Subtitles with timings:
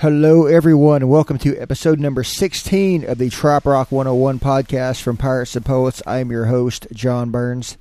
[0.00, 5.16] Hello, everyone, and welcome to episode number 16 of the Trop Rock 101 podcast from
[5.16, 6.04] Pirates and Poets.
[6.06, 7.76] I am your host, John Burns.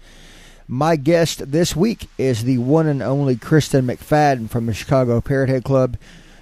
[0.67, 5.49] My guest this week is the one and only Kristen McFadden from the Chicago Parrot
[5.49, 5.95] Head Club.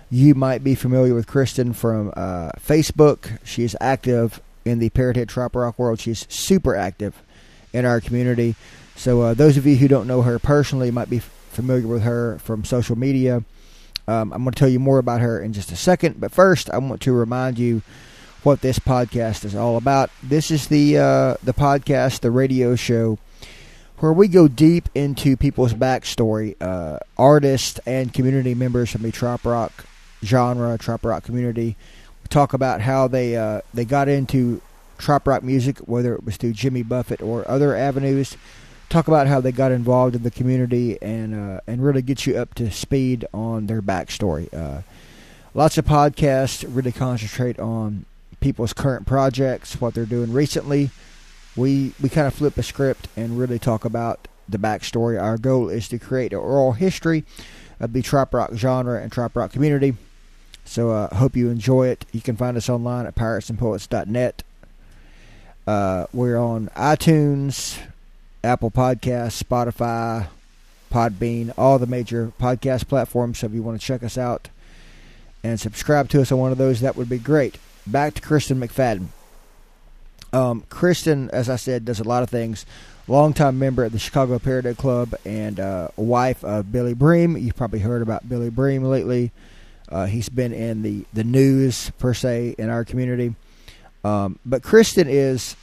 [0.09, 3.37] You might be familiar with Kristen from uh, Facebook.
[3.43, 5.99] She is active in the Parrot Head Trop Rock world.
[5.99, 7.21] She's super active
[7.73, 8.55] in our community.
[8.95, 12.39] So, uh, those of you who don't know her personally might be familiar with her
[12.39, 13.43] from social media.
[14.07, 16.69] Um, I'm going to tell you more about her in just a second, but first,
[16.69, 17.81] I want to remind you
[18.43, 20.11] what this podcast is all about.
[20.21, 23.17] This is the uh, the podcast, the radio show,
[23.97, 29.43] where we go deep into people's backstory, uh, artists and community members from the trop
[29.43, 29.85] rock
[30.23, 31.75] genre, trop rock community.
[32.23, 34.61] We talk about how they uh, they got into
[34.99, 38.37] trop rock music, whether it was through Jimmy Buffett or other avenues
[38.95, 42.37] talk about how they got involved in the community and uh, and really get you
[42.37, 44.51] up to speed on their backstory.
[44.53, 44.81] Uh,
[45.53, 48.05] lots of podcasts really concentrate on
[48.39, 50.91] people's current projects, what they're doing recently.
[51.57, 55.21] We we kind of flip a script and really talk about the backstory.
[55.21, 57.25] Our goal is to create an oral history
[57.81, 59.95] of the trop rock genre and trop rock community.
[60.63, 62.05] So I uh, hope you enjoy it.
[62.13, 64.43] You can find us online at piratesandpoets.net.
[65.67, 67.79] Uh, we're on iTunes,
[68.45, 70.27] Apple Podcasts, Spotify,
[70.91, 73.39] Podbean, all the major podcast platforms.
[73.39, 74.49] So if you want to check us out
[75.43, 77.57] and subscribe to us on one of those, that would be great.
[77.85, 79.07] Back to Kristen McFadden.
[80.31, 82.65] Um, Kristen, as I said, does a lot of things.
[83.07, 87.37] Longtime member of the Chicago Parrot Club and uh, wife of Billy Bream.
[87.37, 89.31] You've probably heard about Billy Bream lately.
[89.89, 93.35] Uh, he's been in the, the news, per se, in our community.
[94.03, 95.55] Um, but Kristen is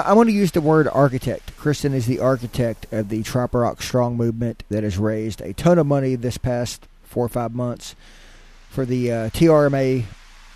[0.00, 1.56] I, want to use the word architect.
[1.56, 5.78] Kristen is the architect of the Trop Rock Strong movement that has raised a ton
[5.78, 7.94] of money this past four or five months
[8.68, 10.04] for the uh, TRMA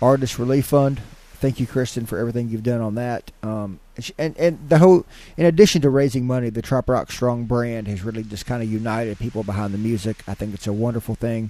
[0.01, 1.01] Artist Relief Fund.
[1.33, 3.31] Thank you, Kristen, for everything you've done on that.
[3.41, 3.79] Um,
[4.17, 5.05] and and the whole,
[5.37, 8.71] in addition to raising money, the Trop Rock Strong brand has really just kind of
[8.71, 10.17] united people behind the music.
[10.27, 11.49] I think it's a wonderful thing.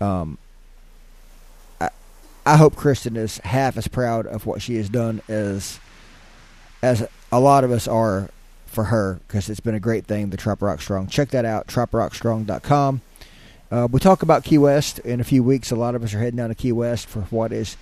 [0.00, 0.38] Um,
[1.80, 1.90] I,
[2.46, 5.80] I hope Kristen is half as proud of what she has done as
[6.84, 8.28] as a lot of us are
[8.66, 11.06] for her because it's been a great thing, the Trop Rock Strong.
[11.06, 13.00] Check that out, troprockstrong.com.
[13.70, 15.70] Uh, we talk about Key West in a few weeks.
[15.70, 17.78] A lot of us are heading down to Key West for what is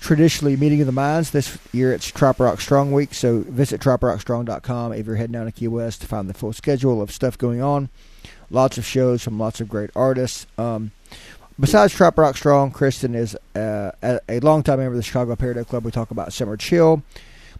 [0.00, 1.30] traditionally Meeting of the Minds.
[1.30, 5.52] This year it's Trop Rock Strong Week, so visit troprockstrong.com if you're heading down to
[5.52, 7.90] Key West to find the full schedule of stuff going on.
[8.50, 10.46] Lots of shows from lots of great artists.
[10.56, 10.92] Um,
[11.60, 15.68] besides Trop Rock Strong, Kristen is uh, a, a longtime member of the Chicago Head
[15.68, 15.84] Club.
[15.84, 17.02] We talk about Summer Chill.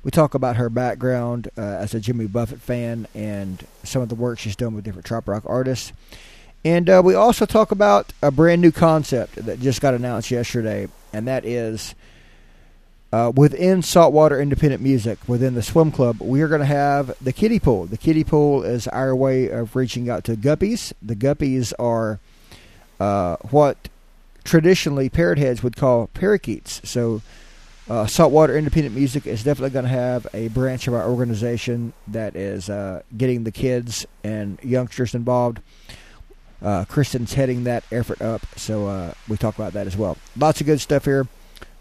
[0.02, 4.14] We talk about her background uh, as a Jimmy Buffett fan and some of the
[4.14, 5.92] work she's done with different trop rock artists.
[6.64, 10.88] And uh, we also talk about a brand new concept that just got announced yesterday,
[11.12, 11.94] and that is
[13.12, 17.32] uh, within Saltwater Independent Music, within the swim club, we are going to have the
[17.32, 17.86] kiddie pool.
[17.86, 20.92] The kiddie pool is our way of reaching out to guppies.
[21.00, 22.18] The guppies are
[23.00, 23.88] uh, what
[24.44, 26.82] traditionally parrot heads would call parakeets.
[26.88, 27.22] So
[27.88, 32.36] uh, Saltwater Independent Music is definitely going to have a branch of our organization that
[32.36, 35.60] is uh, getting the kids and youngsters involved.
[36.60, 40.18] Uh, Kristen's heading that effort up, so uh, we talk about that as well.
[40.36, 41.28] Lots of good stuff here.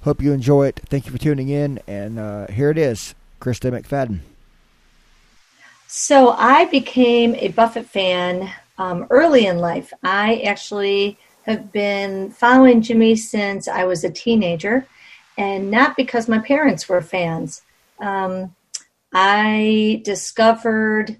[0.03, 0.79] Hope you enjoy it.
[0.85, 4.19] Thank you for tuning in, and uh, here it is, Kristen McFadden.
[5.87, 9.91] So I became a Buffett fan um, early in life.
[10.03, 14.85] I actually have been following Jimmy since I was a teenager
[15.37, 17.61] and not because my parents were fans.
[17.99, 18.55] Um,
[19.13, 21.19] I discovered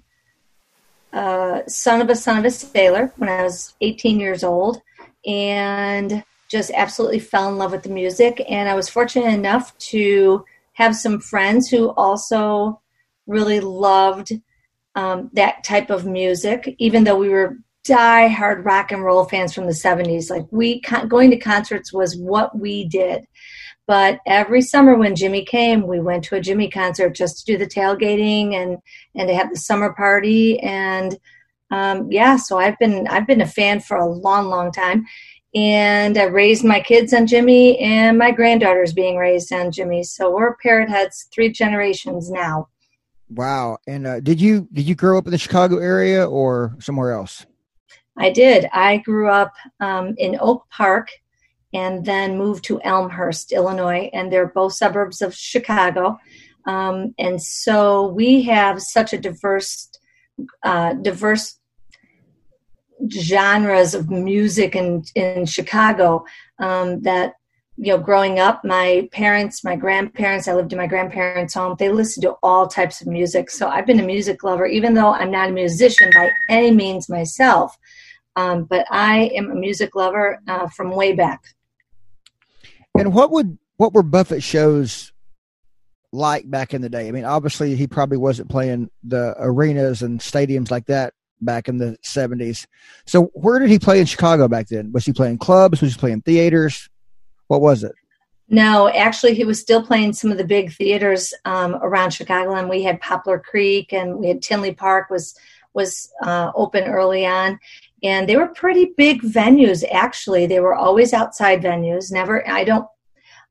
[1.12, 4.82] uh, Son of a Son of a Sailor when I was 18 years old
[5.26, 8.44] and just absolutely fell in love with the music.
[8.48, 12.80] And I was fortunate enough to have some friends who also
[13.26, 14.32] really loved
[14.94, 19.66] um, that type of music, even though we were die-hard rock and roll fans from
[19.66, 20.30] the 70s.
[20.30, 23.26] Like we going to concerts was what we did.
[23.88, 27.58] But every summer when Jimmy came, we went to a Jimmy concert just to do
[27.58, 28.76] the tailgating and
[29.14, 30.60] and to have the summer party.
[30.60, 31.18] And
[31.70, 35.06] um, yeah, so I've been I've been a fan for a long, long time.
[35.54, 40.02] And I raised my kids on Jimmy, and my granddaughter's being raised on Jimmy.
[40.04, 42.68] So we're parrot heads three generations now.
[43.30, 43.78] Wow!
[43.86, 47.46] And uh, did you did you grow up in the Chicago area or somewhere else?
[48.18, 48.68] I did.
[48.70, 51.08] I grew up um, in Oak Park
[51.72, 56.18] and then moved to Elmhurst, Illinois, and they're both suburbs of Chicago.
[56.66, 59.90] Um, and so we have such a diverse,
[60.62, 61.58] uh, diverse
[63.10, 66.24] genres of music in in Chicago
[66.58, 67.34] um, that
[67.76, 71.90] you know growing up my parents my grandparents i lived in my grandparents home they
[71.90, 75.30] listened to all types of music so i've been a music lover even though i'm
[75.30, 77.78] not a musician by any means myself
[78.34, 81.40] um, but i am a music lover uh, from way back
[82.96, 85.12] and what would what were buffett shows
[86.12, 87.08] like back in the day?
[87.08, 91.78] I mean obviously he probably wasn't playing the arenas and stadiums like that back in
[91.78, 92.66] the 70s
[93.06, 94.90] so where did he play in chicago back then?
[94.92, 95.80] Was he playing clubs?
[95.80, 96.88] Was he playing theaters?
[97.46, 97.92] What was it?
[98.50, 102.68] No, actually, he was still playing some of the big theaters um, around Chicago, and
[102.68, 105.34] we had Poplar Creek, and we had Tinley Park was
[105.74, 107.58] was uh, open early on,
[108.02, 109.84] and they were pretty big venues.
[109.90, 112.12] Actually, they were always outside venues.
[112.12, 112.86] Never, I don't,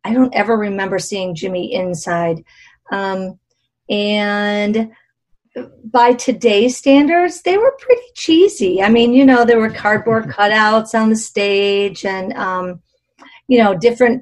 [0.03, 2.44] I don't ever remember seeing Jimmy inside.
[2.91, 3.39] Um,
[3.89, 4.91] and
[5.83, 8.81] by today's standards, they were pretty cheesy.
[8.81, 12.81] I mean, you know, there were cardboard cutouts on the stage, and um,
[13.47, 14.21] you know different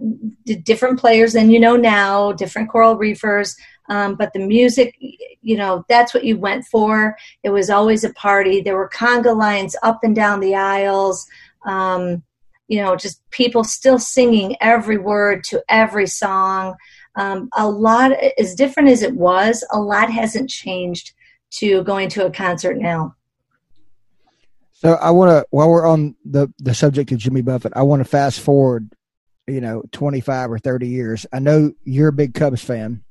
[0.63, 3.56] different players than you know now different coral reefers
[3.90, 7.16] um, but the music you know that's what you went for.
[7.44, 8.62] It was always a party.
[8.62, 11.28] There were conga lines up and down the aisles.
[11.66, 12.24] Um,
[12.68, 16.76] you know just people still singing every word to every song.
[17.16, 21.14] Um, a lot as different as it was a lot hasn't changed
[21.52, 23.16] to going to a concert now.
[24.74, 28.02] So I want to, while we're on the the subject of Jimmy Buffett, I want
[28.02, 28.90] to fast forward
[29.48, 31.26] you know, 25 or 30 years.
[31.32, 33.04] I know you're a big Cubs fan.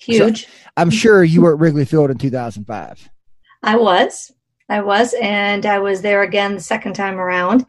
[0.00, 0.46] Huge.
[0.46, 3.08] So I'm sure you were at Wrigley Field in 2005.
[3.62, 4.32] I was.
[4.68, 5.14] I was.
[5.20, 7.66] And I was there again the second time around.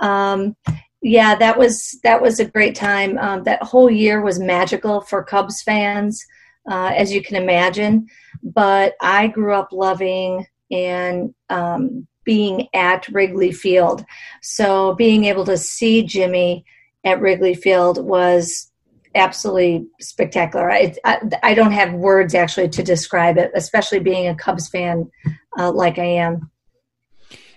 [0.00, 0.56] Um,
[1.02, 3.18] yeah, that was that was a great time.
[3.18, 6.24] Um, that whole year was magical for Cubs fans,
[6.70, 8.06] uh, as you can imagine.
[8.42, 14.02] But I grew up loving and um, being at Wrigley Field,
[14.40, 16.64] so being able to see Jimmy
[17.04, 18.70] at Wrigley Field was
[19.14, 20.70] absolutely spectacular.
[20.70, 25.10] I, I, I, don't have words actually to describe it, especially being a Cubs fan
[25.58, 26.50] uh, like I am.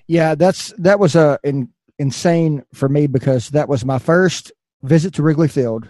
[0.07, 1.69] Yeah, that's that was a uh, in,
[1.99, 4.51] insane for me because that was my first
[4.83, 5.87] visit to Wrigley Field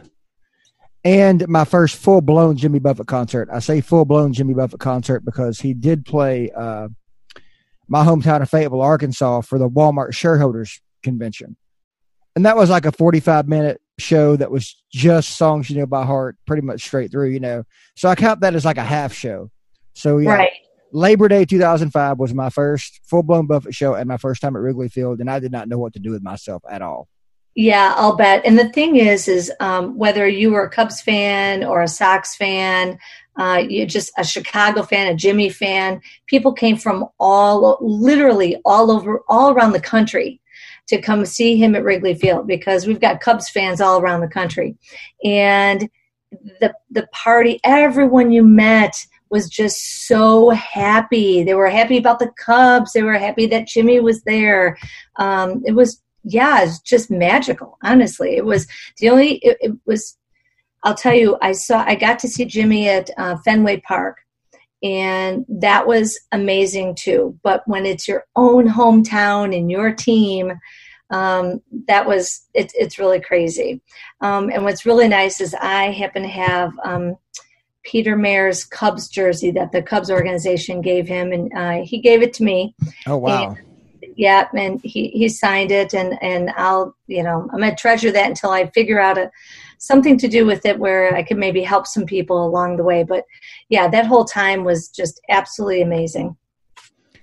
[1.03, 3.49] and my first full blown Jimmy Buffett concert.
[3.51, 6.87] I say full blown Jimmy Buffett concert because he did play uh,
[7.87, 11.55] my hometown of Fayetteville, Arkansas, for the Walmart shareholders convention
[12.37, 16.05] and that was like a 45 minute show that was just songs you know by
[16.05, 17.63] heart pretty much straight through you know.
[17.95, 19.49] So i count that as like a half show.
[19.93, 20.33] So yeah.
[20.33, 20.51] Right.
[20.91, 24.89] labor day 2005 was my first full-blown buffett show and my first time at wrigley
[24.89, 27.07] field and i did not know what to do with myself at all.
[27.55, 28.45] Yeah i'll bet.
[28.45, 32.35] And the thing is is um, whether you were a cubs fan or a sox
[32.35, 32.99] fan
[33.39, 38.91] uh, you just a chicago fan a jimmy fan people came from all literally all
[38.91, 40.39] over all around the country
[40.87, 44.27] to come see him at Wrigley Field because we've got Cubs fans all around the
[44.27, 44.77] country.
[45.23, 45.89] And
[46.59, 48.95] the the party, everyone you met
[49.29, 51.43] was just so happy.
[51.43, 52.93] They were happy about the Cubs.
[52.93, 54.77] They were happy that Jimmy was there.
[55.17, 57.77] Um, it was yeah, it's just magical.
[57.83, 58.67] Honestly, it was
[58.97, 59.35] the only.
[59.37, 60.17] It, it, was.
[60.83, 61.83] I'll tell you, I saw.
[61.85, 64.17] I got to see Jimmy at uh, Fenway Park,
[64.83, 67.37] and that was amazing too.
[67.43, 70.53] But when it's your own hometown and your team,
[71.09, 73.81] um, that was it, it's really crazy.
[74.21, 77.15] Um, and what's really nice is I happen to have um,
[77.83, 82.33] Peter Mayer's Cubs jersey that the Cubs organization gave him, and uh, he gave it
[82.33, 82.75] to me.
[83.05, 83.55] Oh wow!
[83.55, 88.11] And, yeah, and he he signed it, and and I'll you know I'm gonna treasure
[88.11, 89.31] that until I figure out a
[89.77, 93.03] something to do with it where I could maybe help some people along the way.
[93.03, 93.25] But
[93.69, 96.35] yeah, that whole time was just absolutely amazing.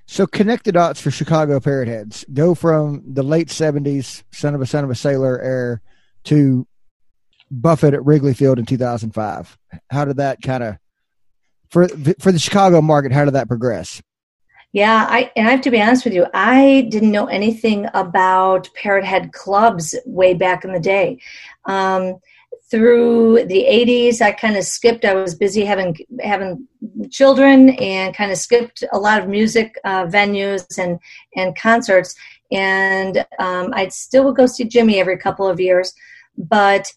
[0.06, 2.25] So connect the dots for Chicago Parrot Heads.
[2.32, 5.80] Go from the late seventies, son of a son of a sailor era,
[6.25, 6.66] to
[7.50, 9.56] Buffett at Wrigley Field in two thousand five.
[9.90, 10.76] How did that kind of
[11.70, 13.12] for for the Chicago market?
[13.12, 14.02] How did that progress?
[14.73, 18.68] Yeah, I and I have to be honest with you, I didn't know anything about
[18.75, 21.20] Parrot Head clubs way back in the day.
[21.64, 22.16] Um,
[22.71, 26.66] through the 80s i kind of skipped i was busy having having
[27.11, 30.99] children and kind of skipped a lot of music uh, venues and
[31.37, 32.14] and concerts.
[32.52, 35.92] And um, i still would go see jimmy every couple of years
[36.37, 36.92] but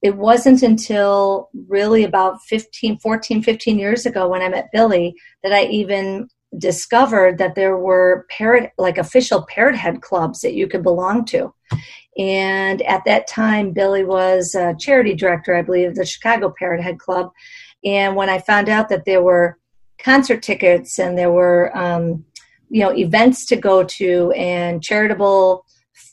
[0.00, 5.52] it wasn't until really about 15 14 15 years ago when i met billy that
[5.52, 10.82] i even discovered that there were parrot like official parrot head clubs that you could
[10.82, 11.52] belong to
[12.18, 16.82] and at that time, Billy was a charity director, I believe, of the Chicago Parrot
[16.82, 17.30] Head Club.
[17.84, 19.56] And when I found out that there were
[20.02, 22.24] concert tickets and there were um,
[22.70, 25.64] you know events to go to and charitable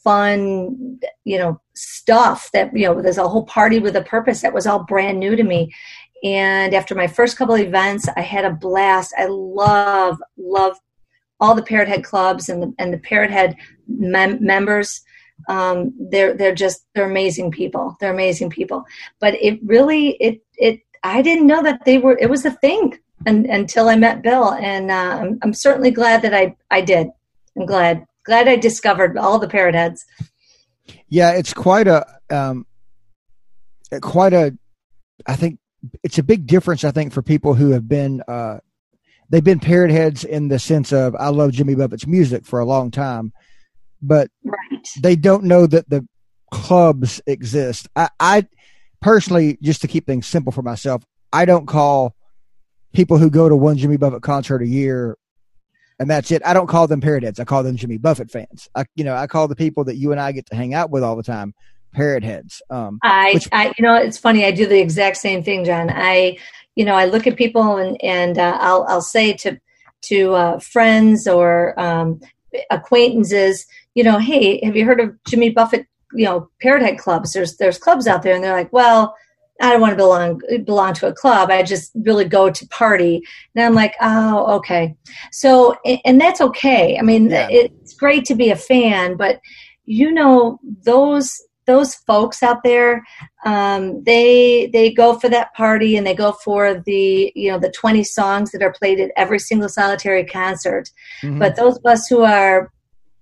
[0.04, 4.54] fun you know stuff that you know there's a whole party with a purpose that
[4.54, 5.72] was all brand new to me
[6.24, 10.78] and after my first couple of events i had a blast i love love
[11.40, 13.56] all the parrot head clubs and the and the parrot head
[13.88, 15.02] mem- members
[15.50, 18.86] um, they're they're just they're amazing people they're amazing people
[19.20, 22.98] but it really it it i didn't know that they were it was a thing
[23.26, 27.08] and, until I met Bill, and uh, I'm, I'm certainly glad that I I did.
[27.58, 30.06] I'm glad glad I discovered all the parrot heads.
[31.08, 32.66] Yeah, it's quite a um,
[34.02, 34.58] quite a.
[35.28, 35.60] I think
[36.04, 36.84] it's a big difference.
[36.84, 38.60] I think for people who have been uh,
[39.30, 42.66] they've been parrot heads in the sense of I love Jimmy Buffett's music for a
[42.66, 43.34] long time,
[44.02, 44.88] but right.
[45.02, 46.08] they don't know that the
[46.52, 47.88] clubs exist.
[47.96, 48.48] I, I
[49.02, 52.16] personally, just to keep things simple for myself, I don't call
[52.94, 55.18] people who go to one Jimmy Buffett concert a year
[56.00, 56.42] and that's it.
[56.46, 57.40] I don't call them parrot heads.
[57.40, 58.68] I call them Jimmy Buffett fans.
[58.76, 60.90] I, you know, I call the people that you and I get to hang out
[60.90, 61.54] with all the time
[61.96, 62.62] parrot heads.
[62.70, 64.46] Um, I, which, I, you know, it's funny.
[64.46, 65.90] I do the exact same thing, John.
[65.90, 66.38] I,
[66.76, 69.60] you know, I look at people and and uh, I'll I'll say to
[70.04, 72.20] to uh, friends or um,
[72.70, 75.88] acquaintances, you know, hey, have you heard of Jimmy Buffett?
[76.14, 77.34] You know, parrot head clubs.
[77.34, 79.16] There's there's clubs out there, and they're like, well
[79.62, 81.50] I don't want to belong belong to a club.
[81.50, 83.22] I just really go to party.
[83.56, 84.96] And I'm like, oh, okay.
[85.32, 86.98] So, and that's okay.
[86.98, 87.48] I mean, yeah.
[87.50, 89.40] it's great to be a fan, but
[89.86, 93.04] you know, those those folks out there,
[93.46, 97.72] um, they they go for that party and they go for the you know the
[97.72, 100.92] 20 songs that are played at every single solitary concert.
[101.22, 101.40] Mm-hmm.
[101.40, 102.72] But those of us who are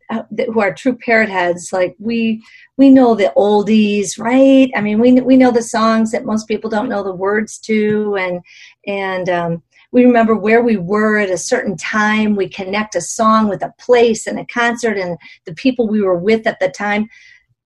[0.10, 0.24] uh,
[0.54, 2.44] who are true parrot heads, like we
[2.78, 4.70] we know the oldies, right?
[4.76, 8.16] I mean, we we know the songs that most people don't know the words to,
[8.16, 8.42] and
[8.86, 12.36] and um, we remember where we were at a certain time.
[12.36, 16.18] We connect a song with a place and a concert and the people we were
[16.18, 17.08] with at the time.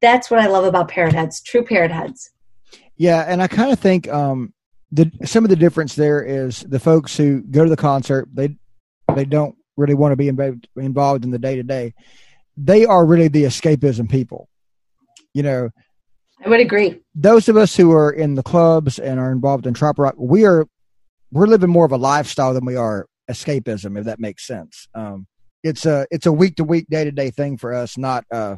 [0.01, 2.29] That's what I love about parrot heads, true parrot heads.
[2.95, 4.53] Yeah, and I kind of think um,
[4.91, 8.55] the some of the difference there is the folks who go to the concert they
[9.15, 11.93] they don't really want to be involved in the day to day.
[12.55, 14.49] They are really the escapism people
[15.37, 15.69] you know,
[16.43, 16.99] I would agree.
[17.13, 20.45] Those of us who are in the clubs and are involved in trop rock, we
[20.45, 20.65] are
[21.31, 24.87] we're living more of a lifestyle than we are escapism, if that makes sense.
[24.95, 25.27] Um,
[25.63, 28.57] it's a it's a week to week, day to day thing for us, not a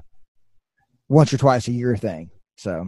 [1.09, 2.29] once or twice a year thing.
[2.55, 2.87] So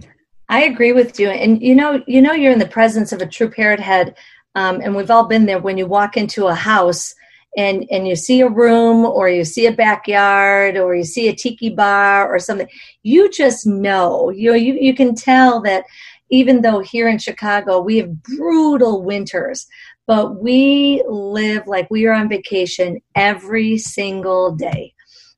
[0.50, 3.26] I agree with you, and you know, you know, you're in the presence of a
[3.26, 4.16] true parrot head,
[4.56, 5.60] um, and we've all been there.
[5.60, 7.14] When you walk into a house
[7.58, 11.36] and and you see a room or you see a backyard or you see a
[11.36, 12.68] tiki bar or something
[13.04, 15.84] you just know you know you, you can tell that
[16.30, 19.68] even though here in chicago we have brutal winters
[20.08, 24.94] but we live like we are on vacation every single day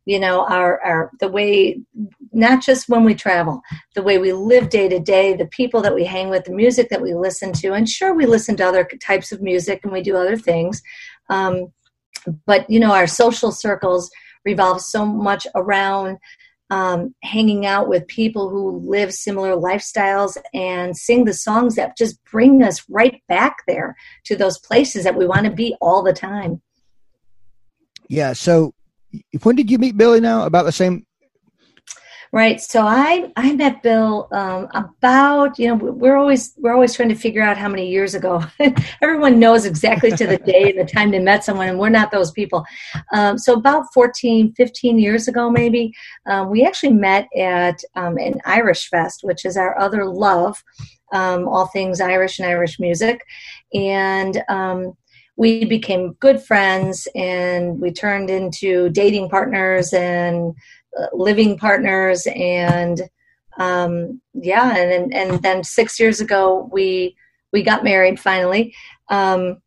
[0.06, 1.80] you know our our the way
[2.34, 3.62] not just when we travel
[3.96, 6.90] the way we live day to day the people that we hang with the music
[6.90, 10.02] that we listen to and sure we listen to other types of music and we
[10.02, 10.82] do other things
[11.30, 11.72] um,
[12.46, 14.10] but you know our social circles
[14.46, 16.18] revolve so much around
[16.70, 22.24] um, hanging out with people who live similar lifestyles and sing the songs that just
[22.26, 26.14] bring us right back there to those places that we want to be all the
[26.14, 26.62] time.
[28.10, 28.34] Yeah.
[28.34, 28.74] So,
[29.44, 30.20] when did you meet Billy?
[30.20, 31.06] Now about the same
[32.34, 32.60] Right.
[32.60, 37.16] So I I met Bill um, about you know we're always we're always trying to
[37.16, 38.44] figure out how many years ago.
[39.04, 42.10] Everyone knows exactly to the day and the time they met someone, and we're not
[42.10, 42.66] those people.
[43.14, 45.94] Um, so about 14, 15 years ago, maybe
[46.26, 50.58] um, we actually met at um, an Irish Fest, which is our other love,
[51.12, 53.22] um, all things Irish and Irish music,
[53.76, 54.94] and um,
[55.36, 60.54] we became good friends and we turned into dating partners and
[61.14, 63.02] living partners and
[63.60, 67.16] um, yeah and and then six years ago we
[67.52, 68.74] we got married finally.
[69.10, 69.62] Um,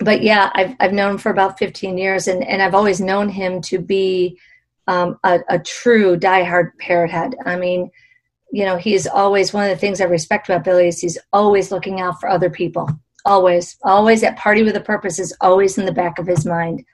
[0.00, 3.28] but yeah I've, I've known him for about 15 years and, and I've always known
[3.28, 4.38] him to be
[4.86, 7.90] um, a, a true diehard parrot head I mean
[8.52, 11.72] you know he's always one of the things I respect about Billy is he's always
[11.72, 12.88] looking out for other people.
[13.24, 13.76] Always.
[13.82, 16.84] Always at party with a purpose is always in the back of his mind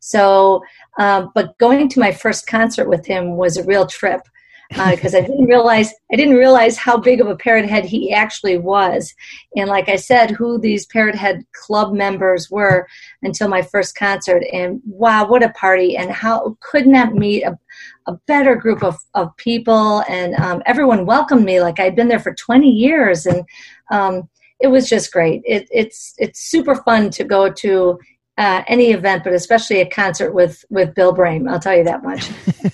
[0.00, 0.62] so,
[0.98, 4.22] um, but going to my first concert with him was a real trip
[4.70, 8.12] because uh, I didn't realize I didn't realize how big of a parrot head he
[8.12, 9.12] actually was,
[9.56, 12.86] and like I said, who these parrot head club members were
[13.22, 14.44] until my first concert.
[14.52, 15.96] And wow, what a party!
[15.96, 17.58] And how could not meet a,
[18.06, 22.20] a better group of, of people, and um, everyone welcomed me like I'd been there
[22.20, 23.42] for 20 years, and
[23.90, 24.28] um,
[24.60, 25.42] it was just great.
[25.44, 27.98] It, it's it's super fun to go to
[28.40, 31.48] uh, any event, but especially a concert with with Bill Brame.
[31.48, 32.30] I'll tell you that much.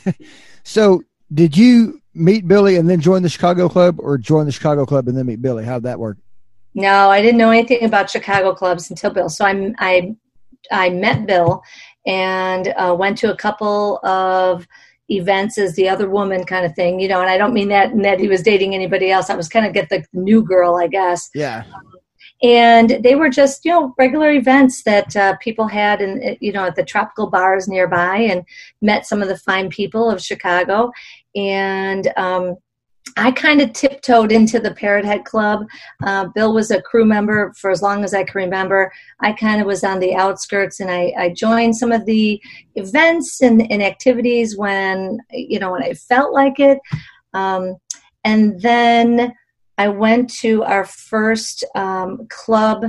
[0.63, 1.03] so,
[1.35, 5.09] did you meet Billy and then join the Chicago Club, or join the Chicago Club
[5.09, 5.65] and then meet Billy?
[5.65, 6.19] How'd that work?
[6.75, 9.29] No, I didn't know anything about Chicago clubs until Bill.
[9.29, 10.15] So I I
[10.71, 11.63] I met Bill
[12.07, 14.69] and uh, went to a couple of
[15.09, 17.21] events as the other woman kind of thing, you know.
[17.21, 19.31] And I don't mean that that he was dating anybody else.
[19.31, 21.29] I was kind of get the new girl, I guess.
[21.35, 21.65] Yeah.
[22.43, 26.65] And they were just you know regular events that uh, people had and you know
[26.65, 28.45] at the tropical bars nearby and
[28.83, 30.91] met some of the fine people of chicago
[31.35, 32.57] and um,
[33.17, 35.67] I kind of tiptoed into the Parrot Head Club.
[36.05, 38.93] Uh, Bill was a crew member for as long as I can remember.
[39.21, 42.41] I kind of was on the outskirts, and I, I joined some of the
[42.75, 46.79] events and, and, activities when you know when I felt like it.
[47.33, 47.77] Um,
[48.25, 49.33] and then
[49.79, 52.87] I went to our first um, club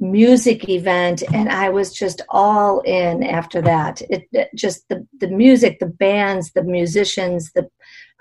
[0.00, 4.02] music event and i was just all in after that.
[4.10, 7.68] It, it, just the the music the bands the musicians the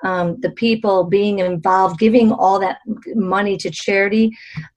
[0.04, 2.80] um, the people being involved, giving all that
[3.16, 4.32] money to charity.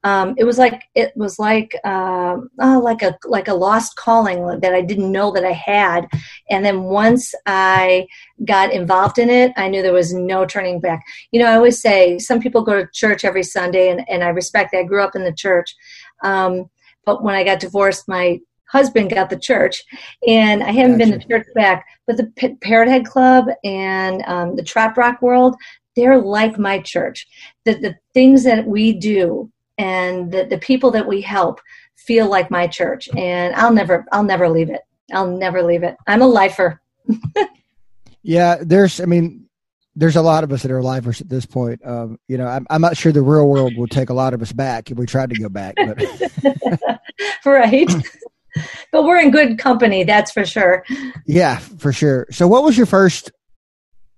[0.05, 4.61] Um, it was like it was like uh, oh, like a like a lost calling
[4.61, 6.09] that I didn't know that I had.
[6.49, 8.07] And then once I
[8.45, 11.03] got involved in it, I knew there was no turning back.
[11.33, 14.29] You know, I always say some people go to church every Sunday, and, and I
[14.29, 14.81] respect that.
[14.81, 15.75] I grew up in the church.
[16.23, 16.71] Um,
[17.05, 19.85] but when I got divorced, my husband got the church,
[20.27, 21.11] and I haven't gotcha.
[21.11, 21.87] been to church back.
[22.07, 25.57] But the P- Parrot Head Club and um, the Trop Rock World,
[25.95, 27.27] they're like my church.
[27.65, 31.61] The the things that we do and the, the people that we help
[31.97, 34.83] feel like my church, and I'll never I'll never leave it.
[35.13, 35.97] I'll never leave it.
[36.07, 36.81] I'm a lifer.
[38.23, 39.01] yeah, there's.
[39.01, 39.47] I mean,
[39.95, 41.81] there's a lot of us that are lifers at this point.
[41.85, 44.43] Um, you know, I'm, I'm, not sure the real world will take a lot of
[44.43, 45.75] us back if we tried to go back.
[45.77, 47.01] But.
[47.47, 47.91] right.
[48.93, 50.85] but we're in good company, that's for sure.
[51.27, 52.27] Yeah, for sure.
[52.31, 53.33] So, what was your first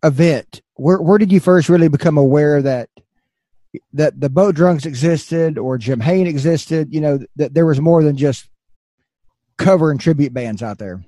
[0.03, 0.61] event?
[0.75, 2.89] Where Where did you first really become aware that
[3.93, 6.93] that the boat drunks existed or Jim Hayne existed?
[6.93, 8.49] You know, that there was more than just
[9.57, 11.05] cover and tribute bands out there.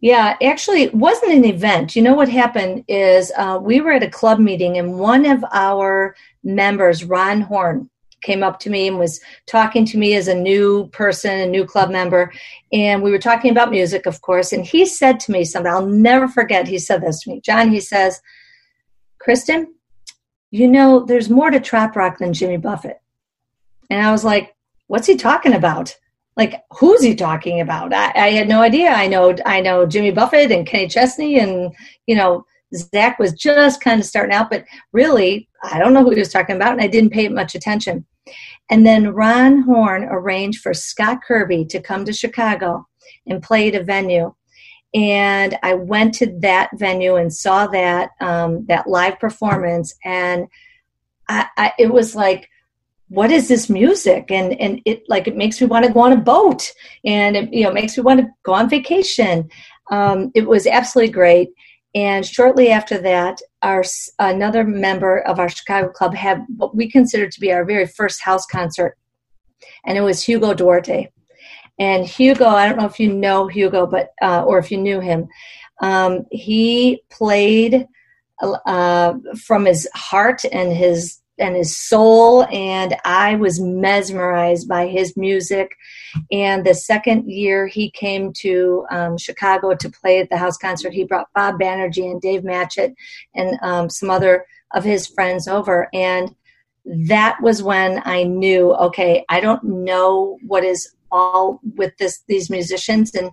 [0.00, 1.96] Yeah, actually, it wasn't an event.
[1.96, 5.42] You know what happened is uh, we were at a club meeting, and one of
[5.52, 7.88] our members, Ron Horn,
[8.24, 11.64] came up to me and was talking to me as a new person, a new
[11.64, 12.32] club member.
[12.72, 14.52] And we were talking about music, of course.
[14.52, 16.66] And he said to me something I'll never forget.
[16.66, 18.20] He said this to me John, he says,
[19.18, 19.74] Kristen,
[20.50, 23.00] you know, there's more to trop Rock than Jimmy Buffett.
[23.90, 24.54] And I was like,
[24.86, 25.96] what's he talking about?
[26.36, 27.94] Like, who's he talking about?
[27.94, 28.90] I, I had no idea.
[28.90, 31.72] I know, I know Jimmy Buffett and Kenny Chesney and,
[32.06, 36.10] you know, Zach was just kind of starting out, but really, I don't know who
[36.10, 38.04] he was talking about, and I didn't pay much attention.
[38.70, 42.86] And then Ron Horn arranged for Scott Kirby to come to Chicago
[43.26, 44.34] and play at a venue.
[44.94, 50.46] And I went to that venue and saw that um, that live performance, and
[51.28, 52.48] I, I, it was like,
[53.08, 54.30] what is this music?
[54.30, 56.72] And and it like it makes me want to go on a boat,
[57.04, 59.48] and it you know makes me want to go on vacation.
[59.90, 61.48] Um, it was absolutely great.
[61.96, 63.82] And shortly after that, our
[64.18, 68.22] another member of our Chicago club had what we considered to be our very first
[68.22, 68.96] house concert,
[69.84, 71.08] and it was Hugo Duarte.
[71.78, 75.00] And Hugo, I don't know if you know Hugo, but uh, or if you knew
[75.00, 75.26] him,
[75.80, 77.86] um, he played
[78.40, 85.16] uh, from his heart and his and his soul and i was mesmerized by his
[85.16, 85.76] music.
[86.30, 90.92] And the second year he came to um, chicago to play at the house concert
[90.92, 92.94] he brought bob banerjee and dave matchett
[93.34, 95.88] and um, some other of his friends over.
[95.92, 96.34] And
[96.84, 102.50] that was when i knew okay i don't know what is all with this these
[102.50, 103.30] musicians and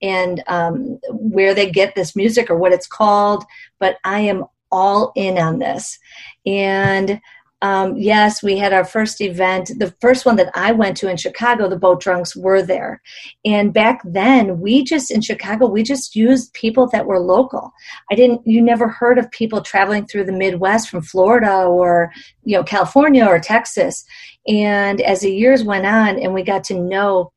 [0.00, 3.44] and um, where they get this music or what it's called
[3.80, 5.98] but i am all in on this.
[6.44, 7.20] And
[7.62, 9.70] um, yes, we had our first event.
[9.78, 13.00] The first one that I went to in Chicago, the boat drunks were there.
[13.44, 17.72] And back then, we just, in Chicago, we just used people that were local.
[18.10, 22.12] I didn't, you never heard of people traveling through the Midwest from Florida or,
[22.44, 24.04] you know, California or Texas.
[24.46, 27.32] And as the years went on and we got to know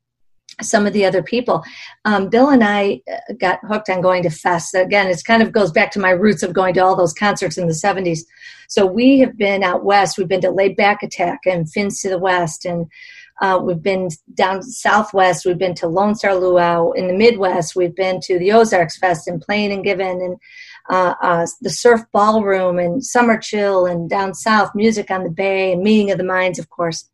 [0.60, 1.62] some of the other people.
[2.04, 4.74] Um, Bill and I uh, got hooked on going to fests.
[4.74, 7.58] Again, it kind of goes back to my roots of going to all those concerts
[7.58, 8.20] in the 70s.
[8.68, 10.18] So we have been out west.
[10.18, 12.86] We've been to Laid Back Attack and Fins to the West, and
[13.40, 15.46] uh, we've been down southwest.
[15.46, 17.76] We've been to Lone Star Luau in the Midwest.
[17.76, 20.36] We've been to the Ozarks Fest in Plain and Given, and
[20.90, 25.72] uh, uh, the Surf Ballroom and Summer Chill, and down south, Music on the Bay,
[25.72, 27.08] and Meeting of the Minds, of course.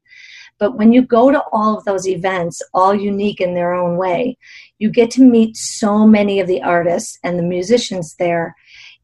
[0.59, 4.39] But when you go to all of those events, all unique in their own way,
[4.79, 8.55] you get to meet so many of the artists and the musicians there.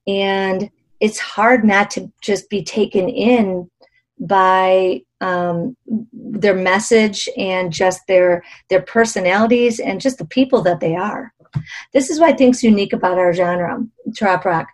[0.06, 3.70] And it's hard not to just be taken in
[4.18, 5.76] by um,
[6.12, 11.32] their message and just their their personalities and just the people that they are.
[11.92, 13.84] This is what I think is unique about our genre,
[14.14, 14.68] trop rock.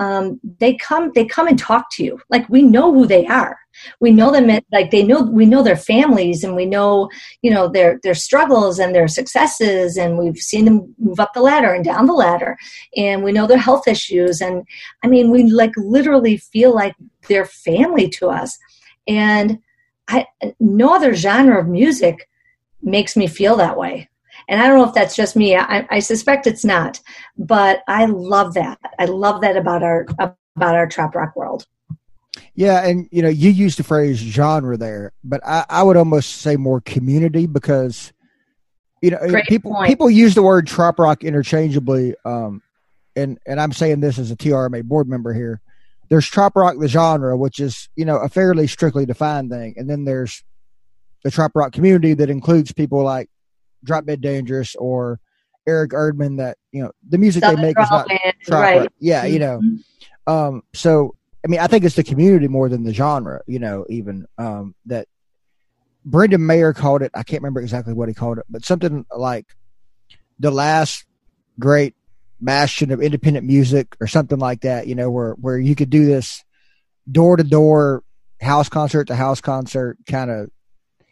[0.00, 2.18] Um, they come they come and talk to you.
[2.30, 3.58] Like we know who they are.
[4.00, 7.10] We know them like they know we know their families and we know
[7.42, 11.42] you know their their struggles and their successes and we've seen them move up the
[11.42, 12.56] ladder and down the ladder
[12.96, 14.40] and we know their health issues.
[14.40, 14.64] And
[15.04, 16.94] i mean we like literally feel like
[17.28, 18.58] they're family to us.
[19.06, 19.58] And
[20.08, 20.26] I,
[20.58, 22.28] no other genre of music
[22.82, 24.09] makes me feel that way
[24.50, 25.54] and I don't know if that's just me.
[25.56, 27.00] I, I suspect it's not,
[27.38, 28.78] but I love that.
[28.98, 31.66] I love that about our about our trop rock world.
[32.54, 36.38] Yeah, and you know, you used the phrase genre there, but I, I would almost
[36.38, 38.12] say more community because
[39.00, 39.88] you know Great people point.
[39.88, 42.16] people use the word trop rock interchangeably.
[42.24, 42.60] Um,
[43.14, 45.60] and and I'm saying this as a TRMA board member here.
[46.08, 49.88] There's trop rock the genre, which is you know a fairly strictly defined thing, and
[49.88, 50.42] then there's
[51.22, 53.30] the trop rock community that includes people like
[53.84, 55.20] Drop Dead Dangerous or
[55.66, 58.08] Eric Erdman that you know the music they make is not
[58.50, 58.88] right.
[58.98, 59.32] Yeah, mm-hmm.
[59.32, 59.58] you know.
[59.58, 60.32] Mm-hmm.
[60.32, 61.14] Um, so
[61.44, 63.42] I mean, I think it's the community more than the genre.
[63.46, 65.06] You know, even um, that
[66.04, 67.10] Brendan Mayer called it.
[67.14, 69.46] I can't remember exactly what he called it, but something like
[70.38, 71.04] the last
[71.58, 71.94] great
[72.40, 74.86] bastion of independent music or something like that.
[74.86, 76.44] You know, where where you could do this
[77.10, 78.02] door to door
[78.40, 80.50] house concert to house concert kind of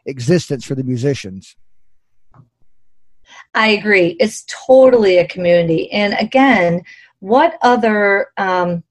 [0.07, 1.57] existence for the musicians.
[3.59, 4.17] I agree.
[4.21, 5.91] It's totally a community.
[5.91, 6.83] And again,
[7.19, 8.85] what other um,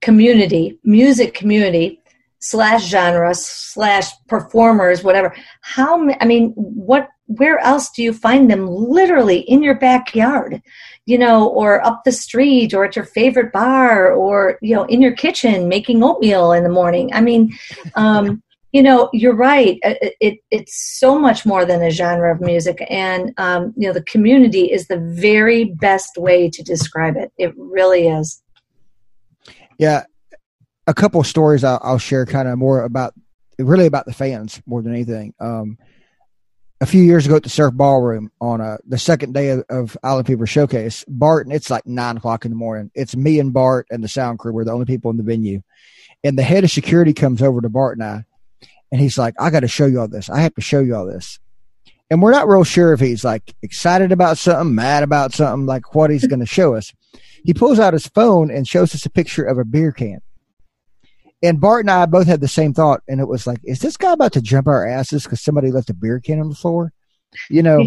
[0.00, 2.00] community, music community,
[2.40, 5.32] slash genre slash performers, whatever?
[5.60, 6.10] How?
[6.20, 7.10] I mean, what?
[7.26, 8.66] Where else do you find them?
[8.66, 10.60] Literally in your backyard,
[11.06, 15.00] you know, or up the street, or at your favorite bar, or you know, in
[15.00, 17.14] your kitchen making oatmeal in the morning.
[17.14, 17.56] I mean.
[17.94, 19.78] Um, you know you're right.
[19.84, 23.86] Uh, it, it, it's so much more than a genre of music and um, you
[23.86, 27.32] know the community is the very best way to describe it.
[27.38, 28.42] It really is.
[29.78, 30.04] Yeah.
[30.88, 33.14] A couple stories i'll, I'll share kind of more about
[33.58, 35.32] really about the fans more than anything.
[35.38, 35.78] Um,
[36.80, 39.96] a few years ago at the surf ballroom on uh, the second day of, of
[40.02, 42.90] island fever showcase bart and it's like nine o'clock in the morning.
[42.94, 44.52] It's me and bart and the sound crew.
[44.52, 45.62] We're the only people in the venue.
[46.24, 48.24] And the head of security comes over to bart and i
[48.92, 50.28] and he's like, I got to show you all this.
[50.28, 51.40] I have to show you all this.
[52.10, 55.94] And we're not real sure if he's like excited about something, mad about something, like
[55.94, 56.92] what he's going to show us.
[57.42, 60.20] He pulls out his phone and shows us a picture of a beer can.
[61.42, 63.00] And Bart and I both had the same thought.
[63.08, 65.88] And it was like, is this guy about to jump our asses because somebody left
[65.88, 66.92] a beer can on the floor?
[67.48, 67.86] You know,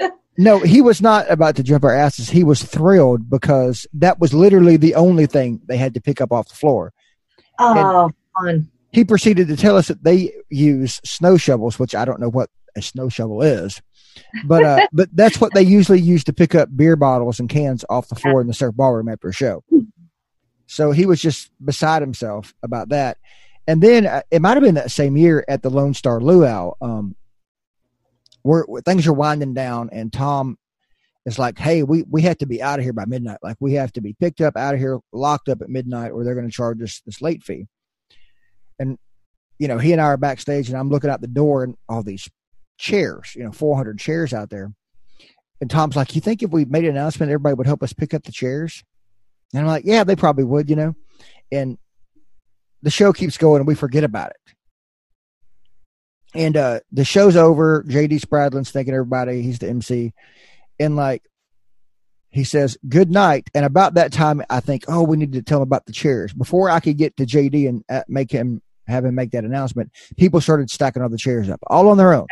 [0.38, 2.30] no, he was not about to jump our asses.
[2.30, 6.30] He was thrilled because that was literally the only thing they had to pick up
[6.30, 6.92] off the floor.
[7.58, 8.14] Oh, and,
[8.62, 12.30] fun he proceeded to tell us that they use snow shovels, which I don't know
[12.30, 13.80] what a snow shovel is,
[14.46, 17.84] but uh, but that's what they usually use to pick up beer bottles and cans
[17.88, 19.62] off the floor in the surf ballroom after a show.
[20.66, 23.18] So he was just beside himself about that.
[23.68, 26.74] And then uh, it might have been that same year at the Lone Star Luau,
[26.80, 27.16] um,
[28.42, 30.56] where, where things are winding down, and Tom
[31.24, 33.38] is like, "Hey, we we have to be out of here by midnight.
[33.42, 36.22] Like we have to be picked up out of here, locked up at midnight, or
[36.22, 37.66] they're going to charge us this late fee."
[38.78, 38.98] And
[39.58, 42.02] you know he and I are backstage, and I'm looking out the door and all
[42.02, 42.28] these
[42.78, 44.72] chairs, you know, 400 chairs out there.
[45.60, 48.12] And Tom's like, "You think if we made an announcement, everybody would help us pick
[48.12, 48.84] up the chairs?"
[49.52, 50.94] And I'm like, "Yeah, they probably would, you know."
[51.50, 51.78] And
[52.82, 54.54] the show keeps going, and we forget about it.
[56.34, 57.82] And uh, the show's over.
[57.84, 59.40] JD Spradlin's thanking everybody.
[59.40, 60.12] He's the MC,
[60.78, 61.22] and like
[62.36, 65.58] he says good night and about that time i think oh we need to tell
[65.58, 69.04] him about the chairs before i could get to jd and uh, make him have
[69.04, 72.26] him make that announcement, people started stacking all the chairs up, all on their own.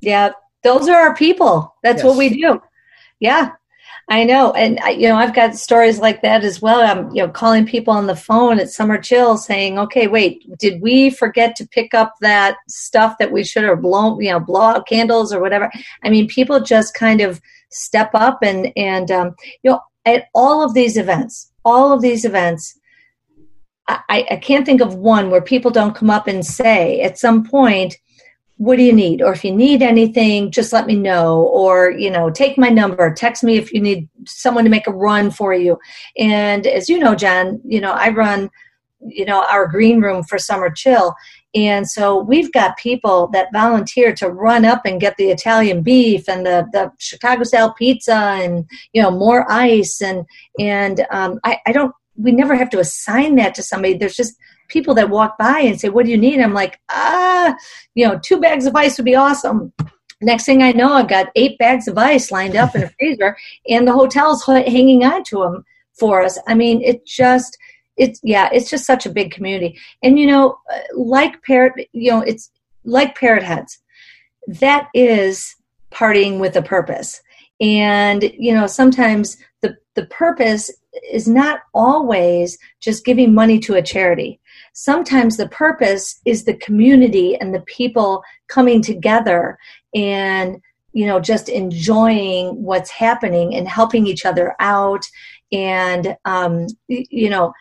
[0.00, 0.30] Yeah,
[0.62, 1.74] those are our people.
[1.82, 2.04] That's yes.
[2.04, 2.60] what we do.
[3.18, 3.52] Yeah,
[4.08, 6.80] I know, and you know, I've got stories like that as well.
[6.80, 10.80] I'm, you know, calling people on the phone at Summer Chill, saying, "Okay, wait, did
[10.80, 14.60] we forget to pick up that stuff that we should have blown, you know, blow
[14.60, 15.72] out candles or whatever?"
[16.04, 20.62] I mean, people just kind of step up and and um, you know, at all
[20.62, 22.78] of these events, all of these events,
[23.88, 27.44] I, I can't think of one where people don't come up and say at some
[27.44, 27.96] point,
[28.56, 29.22] what do you need?
[29.22, 31.42] Or if you need anything, just let me know.
[31.42, 34.92] Or, you know, take my number, text me if you need someone to make a
[34.92, 35.78] run for you.
[36.16, 38.50] And as you know, John, you know, I run
[39.08, 41.14] you know our green room for summer chill
[41.54, 46.28] and so we've got people that volunteer to run up and get the italian beef
[46.28, 50.24] and the, the chicago style pizza and you know more ice and
[50.58, 53.94] and um, I, I don't we never have to assign that to somebody.
[53.94, 54.36] There's just
[54.68, 56.40] people that walk by and say what do you need?
[56.40, 57.54] I'm like ah
[57.94, 59.72] you know two bags of ice would be awesome.
[60.22, 63.36] Next thing i know i've got eight bags of ice lined up in a freezer
[63.68, 66.38] and the hotel's hanging on to them for us.
[66.46, 67.58] I mean it just
[67.96, 69.78] it's yeah it's just such a big community.
[70.02, 72.50] And you know uh, like parrot you know it's
[72.84, 73.78] like parrot heads
[74.48, 75.54] that is
[75.90, 77.20] partying with a purpose.
[77.60, 80.70] And you know sometimes the the purpose
[81.10, 84.40] is not always just giving money to a charity.
[84.72, 89.58] Sometimes the purpose is the community and the people coming together
[89.94, 90.60] and
[90.92, 95.04] you know just enjoying what's happening and helping each other out
[95.52, 97.52] and um, you know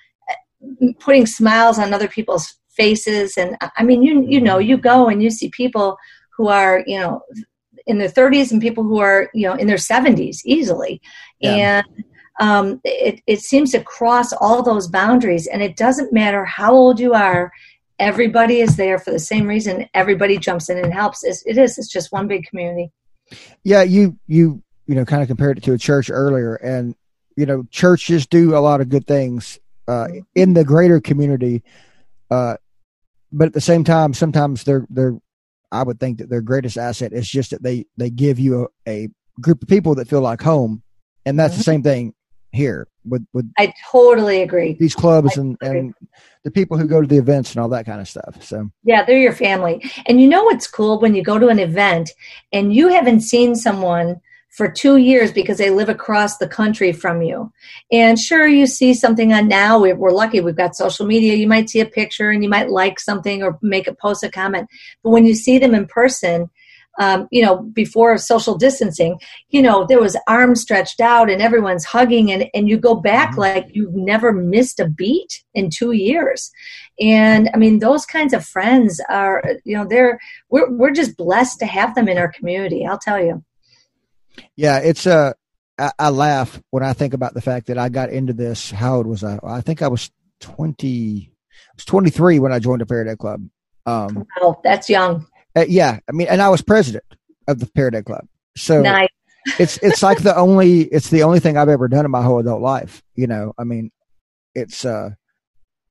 [0.99, 3.37] putting smiles on other people's faces.
[3.37, 5.97] And i mean you you know you go and you see people
[6.37, 7.21] who are you know
[7.87, 11.01] in their 30s and people who are you know in their 70s easily.
[11.39, 11.83] Yeah.
[11.83, 12.05] and
[12.39, 16.99] um, it, it seems to cross all those boundaries and it doesn't matter how old
[16.99, 17.51] you are
[17.97, 21.77] everybody is there for the same reason everybody jumps in and helps it's, it is
[21.77, 22.91] it's just one big community
[23.63, 26.93] yeah you you you know kind of compared it to a church earlier and
[27.37, 31.63] you know churches do a lot of good things uh, in the greater community.
[32.29, 32.57] Uh,
[33.31, 35.17] but at the same time, sometimes they're they're
[35.71, 38.91] I would think that their greatest asset is just that they they give you a,
[39.05, 39.09] a
[39.41, 40.83] group of people that feel like home,
[41.25, 41.59] and that's mm-hmm.
[41.59, 42.13] the same thing
[42.55, 44.73] here with with I totally agree.
[44.79, 45.93] These clubs and and
[46.43, 48.43] the people who go to the events and all that kind of stuff.
[48.43, 49.83] So yeah, they're your family.
[50.07, 52.11] And you know what's cool when you go to an event
[52.51, 54.21] and you haven't seen someone
[54.55, 57.51] for two years because they live across the country from you.
[57.91, 59.79] And sure, you see something on now.
[59.79, 61.33] We're lucky we've got social media.
[61.33, 64.29] You might see a picture and you might like something or make a post a
[64.29, 64.69] comment.
[65.03, 66.49] But when you see them in person,
[66.99, 71.85] um, you know, before social distancing, you know, there was arms stretched out and everyone's
[71.85, 73.41] hugging, and, and you go back mm-hmm.
[73.41, 76.51] like you've never missed a beat in two years.
[76.99, 81.59] And I mean, those kinds of friends are, you know, they're, we're, we're just blessed
[81.59, 83.43] to have them in our community, I'll tell you.
[84.55, 85.13] Yeah, it's a.
[85.13, 85.33] Uh,
[85.77, 88.71] I, I laugh when I think about the fact that I got into this.
[88.71, 89.39] How old was I?
[89.43, 91.33] I think I was twenty.
[91.51, 93.45] I was twenty three when I joined the Parrot Club.
[93.85, 95.27] Um, wow, that's young.
[95.55, 97.05] Uh, yeah, I mean, and I was president
[97.47, 98.27] of the Parrot Club.
[98.57, 99.09] So nice.
[99.59, 102.39] it's it's like the only it's the only thing I've ever done in my whole
[102.39, 103.01] adult life.
[103.15, 103.91] You know, I mean,
[104.53, 105.11] it's uh,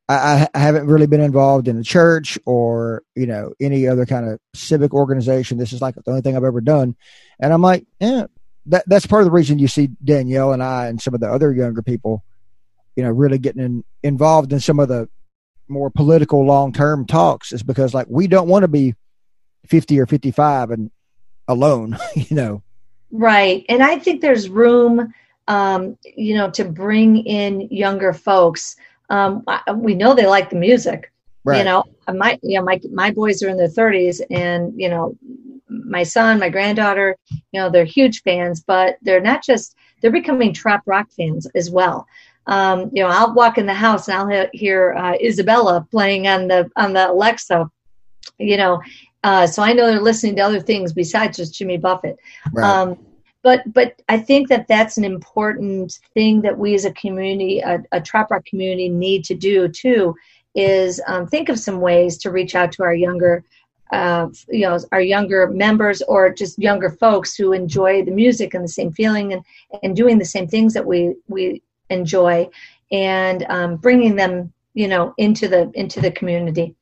[0.09, 4.29] I, I haven't really been involved in a church or you know any other kind
[4.29, 5.59] of civic organization.
[5.59, 6.97] This is like the only thing I've ever done,
[7.41, 8.27] and I'm like, yeah,
[8.67, 11.31] that that's part of the reason you see Danielle and I and some of the
[11.31, 12.23] other younger people,
[12.97, 15.09] you know, really getting in, involved in some of the
[15.69, 18.95] more political long term talks is because like we don't want to be
[19.67, 20.91] fifty or fifty five and
[21.49, 22.63] alone, you know.
[23.11, 25.13] Right, and I think there's room,
[25.49, 28.77] um, you know, to bring in younger folks.
[29.11, 31.13] Um, we know they like the music.
[31.45, 31.59] Right.
[31.59, 35.17] You know, my you know my my boys are in their 30s, and you know
[35.69, 40.53] my son, my granddaughter, you know, they're huge fans, but they're not just, they're becoming
[40.53, 42.07] trop rock fans as well.
[42.47, 46.49] Um, you know, I'll walk in the house and I'll hear uh, Isabella playing on
[46.49, 47.71] the on the Alexa.
[48.39, 48.83] You know,
[49.25, 52.19] uh, so I know they're listening to other things besides just Jimmy Buffett.
[52.53, 52.65] Right.
[52.65, 52.99] Um,
[53.43, 57.83] but but I think that that's an important thing that we as a community, a,
[57.93, 60.15] a trop rock community, need to do too.
[60.55, 63.45] Is um, think of some ways to reach out to our younger
[63.93, 68.65] uh, you know our younger members or just younger folks who enjoy the music and
[68.65, 69.43] the same feeling and,
[69.83, 72.49] and doing the same things that we we enjoy
[72.93, 76.75] and um, bringing them you know into the into the community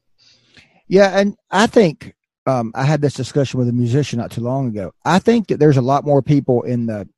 [0.88, 2.14] yeah and i think
[2.46, 5.58] um, i had this discussion with a musician not too long ago i think that
[5.58, 7.08] there's a lot more people in the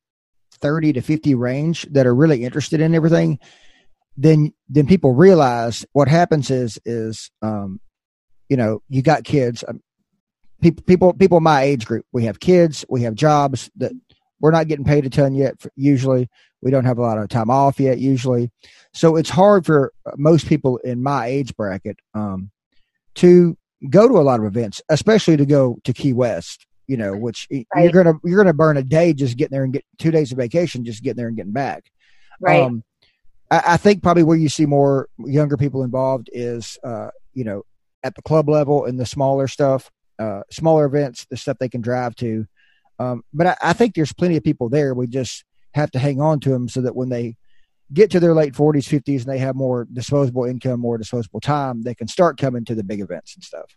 [0.60, 3.38] 30 to 50 range that are really interested in everything
[4.16, 7.80] then then people realize what happens is is um,
[8.48, 9.64] you know, you got kids.
[9.66, 9.82] Um,
[10.60, 12.06] people, people, people my age group.
[12.12, 12.84] We have kids.
[12.88, 13.92] We have jobs that
[14.40, 15.60] we're not getting paid a ton yet.
[15.60, 16.28] For, usually,
[16.62, 17.98] we don't have a lot of time off yet.
[17.98, 18.50] Usually,
[18.92, 22.50] so it's hard for most people in my age bracket um,
[23.16, 23.56] to
[23.90, 26.66] go to a lot of events, especially to go to Key West.
[26.86, 27.66] You know, which right.
[27.76, 30.38] you're gonna you're gonna burn a day just getting there and get two days of
[30.38, 31.90] vacation just getting there and getting back.
[32.40, 32.60] Right.
[32.60, 32.84] Um,
[33.50, 37.62] I, I think probably where you see more younger people involved is, uh, you know,
[38.02, 41.80] at the club level and the smaller stuff, uh, smaller events, the stuff they can
[41.80, 42.46] drive to.
[42.98, 44.94] Um, but I, I, think there's plenty of people there.
[44.94, 47.36] We just have to hang on to them so that when they
[47.92, 51.82] get to their late 40s, 50s, and they have more disposable income, more disposable time,
[51.82, 53.76] they can start coming to the big events and stuff.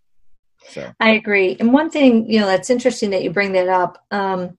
[0.70, 1.56] So I agree.
[1.60, 4.04] And one thing, you know, that's interesting that you bring that up.
[4.12, 4.58] Um,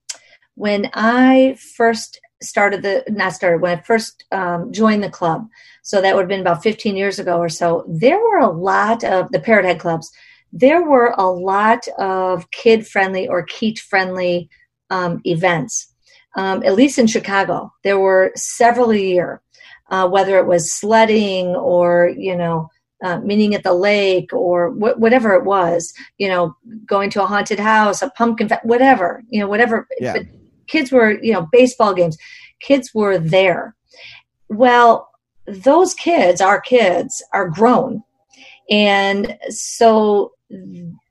[0.55, 5.49] when I first started the, not started, when I first um, joined the club,
[5.83, 9.05] so that would have been about 15 years ago or so, there were a lot
[9.05, 10.11] of the Parrot Head clubs,
[10.53, 14.49] there were a lot of kid friendly or KEET friendly
[14.91, 15.93] um, events.
[16.39, 19.43] Um, at least in Chicago, there were several a year,
[19.91, 22.57] uh, whether it was sledding or, you know,
[23.03, 26.55] uh, meeting at the lake or wh- whatever it was, you know,
[26.87, 29.87] going to a haunted house, a pumpkin, fa- whatever, you know, whatever.
[29.99, 30.13] Yeah.
[30.15, 30.27] But
[30.69, 32.17] kids were, you know, baseball games.
[32.61, 33.75] Kids were there.
[34.49, 35.11] Well,
[35.47, 38.03] those kids, our kids, are grown.
[38.71, 40.33] And so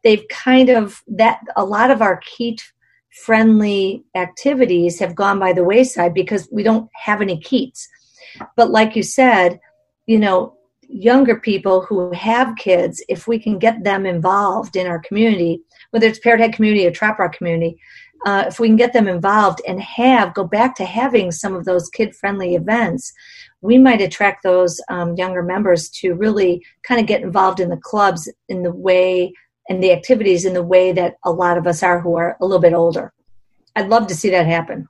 [0.04, 2.62] they've kind of, that, a lot of our KEET
[3.26, 7.88] friendly activities have gone by the wayside because we don't have any KEETs.
[8.56, 9.60] But like you said,
[10.06, 10.58] you know,
[10.90, 16.08] younger people who have kids, if we can get them involved in our community, whether
[16.08, 17.80] it's Parrot Head community or Trop Rock community,
[18.26, 21.66] uh, if we can get them involved and have go back to having some of
[21.66, 23.14] those kid friendly events,
[23.62, 27.78] we might attract those um, younger members to really kind of get involved in the
[27.78, 29.34] clubs in the way
[29.70, 32.46] and the activities in the way that a lot of us are who are a
[32.46, 33.14] little bit older.
[33.76, 34.88] I'd love to see that happen.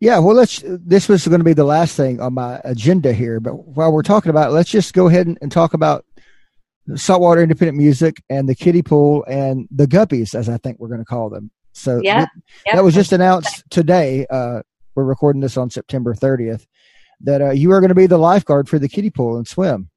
[0.00, 0.62] Yeah, well, let's.
[0.64, 4.02] This was going to be the last thing on my agenda here, but while we're
[4.02, 6.04] talking about, it, let's just go ahead and, and talk about
[6.94, 11.00] saltwater independent music and the kiddie pool and the guppies, as I think we're going
[11.00, 11.50] to call them.
[11.72, 12.30] So yeah, that,
[12.72, 14.26] that was just announced today.
[14.30, 14.62] Uh,
[14.94, 16.66] we're recording this on September 30th.
[17.20, 19.90] That uh, you are going to be the lifeguard for the kiddie pool and swim.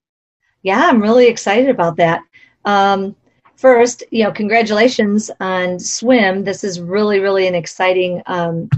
[0.63, 2.21] Yeah, I'm really excited about that.
[2.65, 3.15] Um,
[3.57, 6.43] first, you know, congratulations on swim.
[6.43, 8.69] This is really, really an exciting um,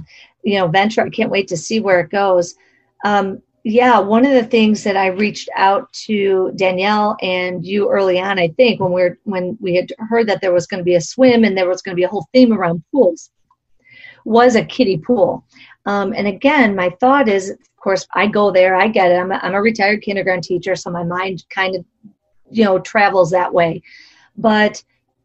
[0.43, 1.01] you know venture.
[1.01, 2.55] I can't wait to see where it goes.
[3.05, 8.19] Um, yeah, one of the things that I reached out to Danielle and you early
[8.19, 10.85] on, I think, when we are when we had heard that there was going to
[10.85, 13.31] be a swim and there was going to be a whole theme around pools,
[14.25, 15.43] was a kiddie pool.
[15.85, 19.15] Um, and again, my thought is, of course, I go there, I get it.
[19.15, 21.85] I'm a, I'm a retired kindergarten teacher, so my mind kind of,
[22.49, 23.81] you know, travels that way.
[24.39, 24.83] But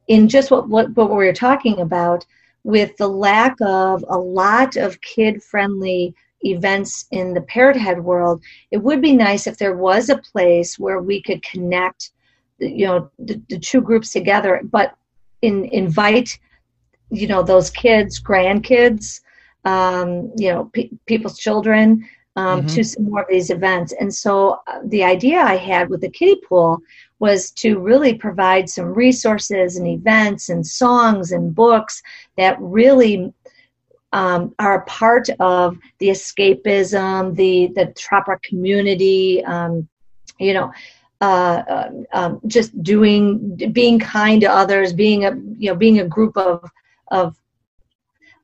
[0.08, 2.26] in just what what, what we were talking about,
[2.64, 8.42] with the lack of a lot of kid friendly events in the parrot head world
[8.70, 12.10] it would be nice if there was a place where we could connect
[12.58, 14.94] you know the, the two groups together but
[15.42, 16.38] in, invite
[17.10, 19.20] you know those kids grandkids
[19.64, 22.66] um, you know pe- people's children um, mm-hmm.
[22.68, 26.10] to some more of these events and so uh, the idea i had with the
[26.10, 26.78] kiddie pool
[27.24, 32.02] was to really provide some resources and events and songs and books
[32.36, 33.32] that really
[34.12, 39.42] um, are a part of the escapism, the the Rock community.
[39.42, 39.88] Um,
[40.38, 40.70] you know,
[41.22, 46.06] uh, uh, um, just doing, being kind to others, being a you know, being a
[46.06, 46.70] group of
[47.10, 47.36] of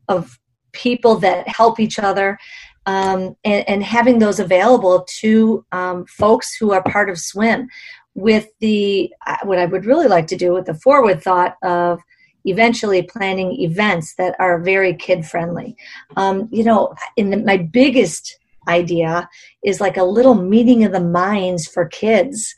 [0.08, 0.38] of
[0.72, 2.38] people that help each other.
[2.86, 7.68] Um, and, and, having those available to um, folks who are part of swim
[8.14, 9.12] with the
[9.44, 12.00] what I would really like to do with the forward thought of
[12.44, 15.76] eventually planning events that are very kid friendly.
[16.16, 19.28] Um, you know, in the, my biggest idea
[19.64, 22.54] is like a little meeting of the minds for kids.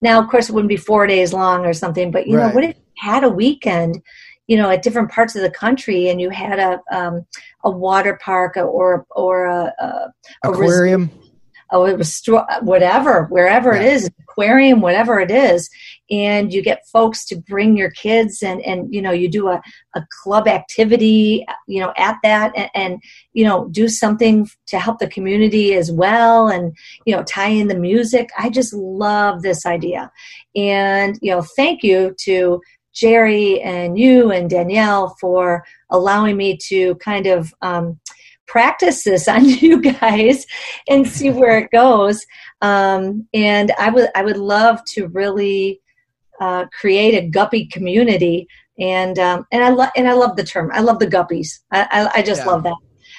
[0.00, 2.48] Now, of course, it wouldn't be four days long or something, but you right.
[2.48, 4.02] know, what if you had a weekend?
[4.46, 7.26] You know, at different parts of the country, and you had a um,
[7.64, 10.12] a water park or or a, a
[10.44, 11.04] aquarium.
[11.04, 11.23] A
[11.74, 12.22] oh, it was
[12.62, 15.68] whatever, wherever it is, aquarium, whatever it is,
[16.08, 19.60] and you get folks to bring your kids, and and you know you do a,
[19.96, 25.00] a club activity, you know, at that, and, and you know do something to help
[25.00, 28.30] the community as well, and you know tie in the music.
[28.38, 30.12] I just love this idea,
[30.54, 32.60] and you know, thank you to
[32.94, 37.98] Jerry and you and Danielle for allowing me to kind of um,
[38.46, 40.46] practice this on you guys
[40.88, 42.24] and see where it goes.
[42.62, 45.80] Um, and I would I would love to really
[46.40, 48.48] uh, create a guppy community.
[48.78, 50.70] And um, and I love and I love the term.
[50.72, 51.60] I love the guppies.
[51.70, 52.50] I I, I just yeah.
[52.50, 52.76] love that.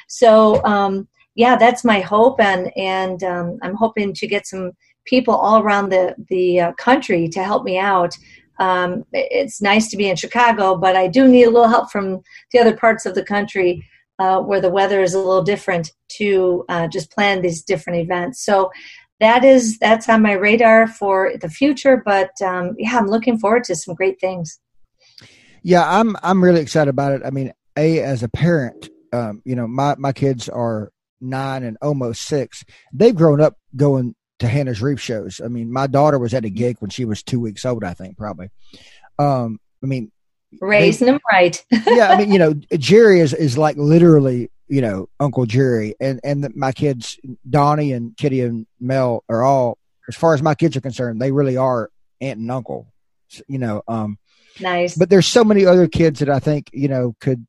[0.08, 4.72] So um, yeah, that's my hope, and and um, I'm hoping to get some
[5.06, 8.16] people all around the the uh, country to help me out.
[8.60, 12.22] Um, it's nice to be in Chicago, but I do need a little help from
[12.52, 13.86] the other parts of the country
[14.20, 18.44] uh, where the weather is a little different to uh, just plan these different events.
[18.44, 18.72] So
[19.20, 22.02] that is that's on my radar for the future.
[22.06, 24.60] But um, yeah, I'm looking forward to some great things.
[25.64, 27.22] Yeah, I'm I'm really excited about it.
[27.26, 30.92] I mean, a as a parent, um, you know, my my kids are
[31.22, 32.64] nine and almost six,
[32.94, 35.42] they've grown up going to Hannah's Reef shows.
[35.44, 37.94] I mean, my daughter was at a gig when she was two weeks old, I
[37.94, 38.50] think, probably.
[39.18, 40.12] Um, I mean,
[40.62, 41.66] raising they, them right.
[41.88, 46.20] yeah, I mean, you know, Jerry is is like literally, you know, Uncle Jerry, and
[46.24, 49.78] and the, my kids, Donnie and Kitty and Mel, are all,
[50.08, 51.90] as far as my kids are concerned, they really are
[52.22, 52.88] aunt and uncle.
[53.48, 54.18] You know, um,
[54.60, 54.96] nice.
[54.96, 57.46] But there's so many other kids that I think you know could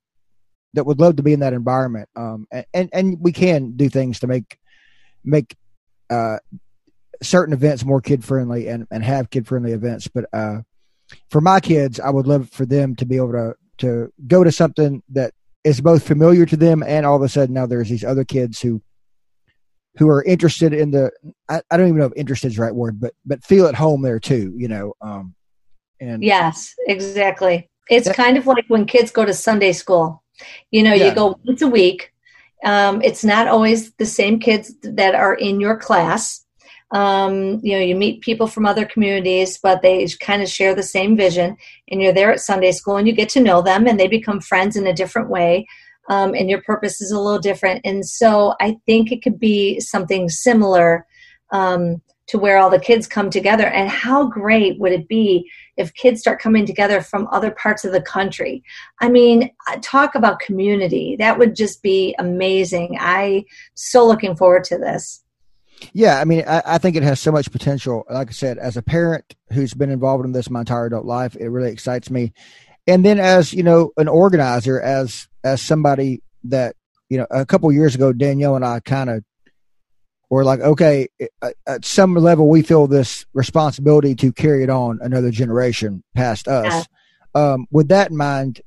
[0.77, 2.09] that would love to be in that environment.
[2.15, 4.59] Um, and, and, and we can do things to make,
[5.25, 5.57] make,
[6.11, 6.39] uh,
[7.23, 10.07] certain events more kid friendly and, and have kid friendly events.
[10.07, 10.61] But, uh,
[11.31, 14.53] for my kids, I would love for them to be able to, to go to
[14.53, 15.33] something that
[15.65, 18.61] is both familiar to them and all of a sudden now there's these other kids
[18.61, 18.81] who,
[19.99, 21.11] who are interested in the,
[21.49, 23.75] I, I don't even know if interested is the right word, but, but feel at
[23.75, 25.35] home there too, you know, um,
[26.01, 27.69] and yes, exactly.
[27.89, 30.23] It's that, kind of like when kids go to Sunday school
[30.71, 31.07] you know, yeah.
[31.07, 32.13] you go once a week.
[32.65, 36.45] Um, it's not always the same kids that are in your class.
[36.93, 40.83] Um, you know, you meet people from other communities, but they kind of share the
[40.83, 41.57] same vision.
[41.89, 44.41] And you're there at Sunday school and you get to know them and they become
[44.41, 45.67] friends in a different way.
[46.09, 47.81] Um, and your purpose is a little different.
[47.85, 51.07] And so I think it could be something similar
[51.51, 53.67] um, to where all the kids come together.
[53.67, 57.93] And how great would it be if kids start coming together from other parts of
[57.93, 58.63] the country?
[59.01, 61.17] I mean, uh, talk about community.
[61.19, 62.97] That would just be amazing.
[63.01, 65.23] I so looking forward to this.
[65.93, 68.05] Yeah, I mean, I, I, think it has so much potential.
[68.09, 71.37] Like I said, as a parent who's been involved in this my entire adult life,
[71.37, 72.33] it really excites me.
[72.87, 76.77] And then, as you know, an organizer, as as somebody that
[77.09, 79.25] you know, a couple years ago, Danielle and I kind of
[80.29, 81.09] we're like, okay,
[81.69, 86.87] at some level, we feel this responsibility to carry it on another generation past us.
[87.35, 87.53] Yeah.
[87.53, 88.61] Um, with that in mind,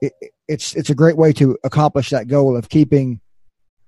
[0.00, 0.12] it,
[0.46, 3.20] it's it's a great way to accomplish that goal of keeping,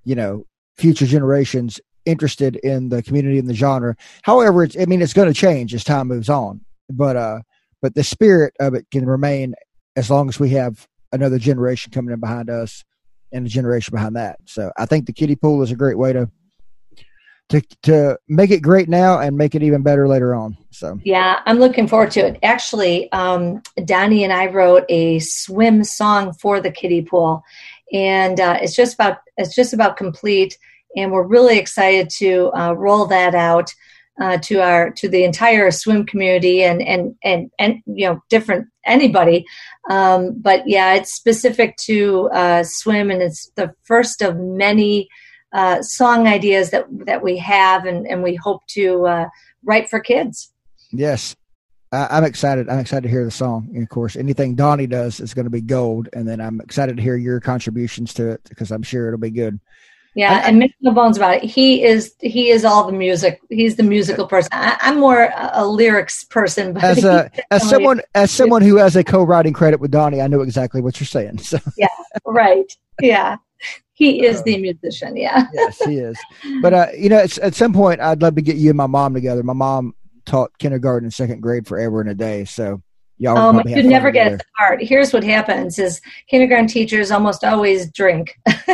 [0.04, 3.96] you know, future generations interested in the community and the genre.
[4.22, 7.40] However, it's I mean, it's going to change as time moves on, but uh,
[7.82, 9.54] but the spirit of it can remain
[9.96, 12.84] as long as we have another generation coming in behind us
[13.32, 14.38] and a generation behind that.
[14.44, 16.30] So I think the kiddie pool is a great way to
[17.50, 20.56] to to make it great now and make it even better later on.
[20.70, 22.38] So yeah, I'm looking forward to it.
[22.42, 27.44] Actually, um, Donnie and I wrote a swim song for the kiddie pool,
[27.92, 30.58] and uh, it's just about it's just about complete,
[30.96, 33.72] and we're really excited to uh, roll that out.
[34.20, 38.68] Uh, to our to the entire swim community and and and and you know different
[38.84, 39.46] anybody
[39.88, 45.08] um, but yeah it's specific to uh, swim and it's the first of many
[45.52, 49.28] uh, song ideas that that we have and, and we hope to uh,
[49.64, 50.52] write for kids.
[50.92, 51.34] Yes,
[51.92, 52.68] I, am excited.
[52.68, 53.68] I'm excited to hear the song.
[53.74, 56.08] And of course, anything Donnie does is going to be gold.
[56.12, 59.30] And then I'm excited to hear your contributions to it because I'm sure it'll be
[59.30, 59.60] good.
[60.14, 61.44] Yeah, I, and Mick the bones about it.
[61.44, 63.40] He is he is all the music.
[63.48, 64.48] He's the musical person.
[64.52, 66.72] I, am more a, a, lyrics person.
[66.72, 70.26] But as a as someone as someone who has a co-writing credit with Donnie, I
[70.26, 71.38] know exactly what you're saying.
[71.38, 71.88] So yeah,
[72.26, 72.72] right.
[73.00, 73.36] Yeah
[74.00, 75.16] he is the musician.
[75.16, 75.46] Yeah.
[75.54, 76.18] yes, he is.
[76.60, 79.14] But uh, you know, at some point, I'd love to get you and my mom
[79.14, 79.44] together.
[79.44, 79.94] My mom
[80.24, 82.82] taught kindergarten and second grade forever and a day, so
[83.20, 83.38] y'all.
[83.38, 84.82] Oh, my, you never get apart.
[84.82, 88.38] Here's what happens: is kindergarten teachers almost always drink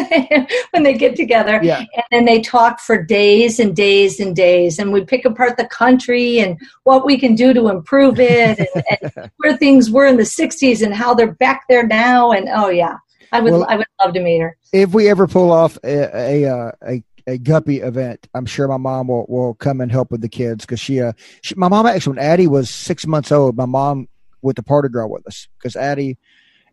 [0.70, 1.80] when they get together, yeah.
[1.80, 5.66] and then they talk for days and days and days, and we pick apart the
[5.66, 10.16] country and what we can do to improve it, and, and where things were in
[10.16, 12.97] the '60s and how they're back there now, and oh yeah.
[13.32, 14.57] I would, well, I would love to meet her.
[14.72, 18.76] If we ever pull off a a uh, a, a guppy event, I'm sure my
[18.76, 21.86] mom will, will come and help with the kids because she, uh, she, my mom
[21.86, 24.09] actually when Addie was six months old, my mom
[24.47, 26.18] went the party girl with us because Addie,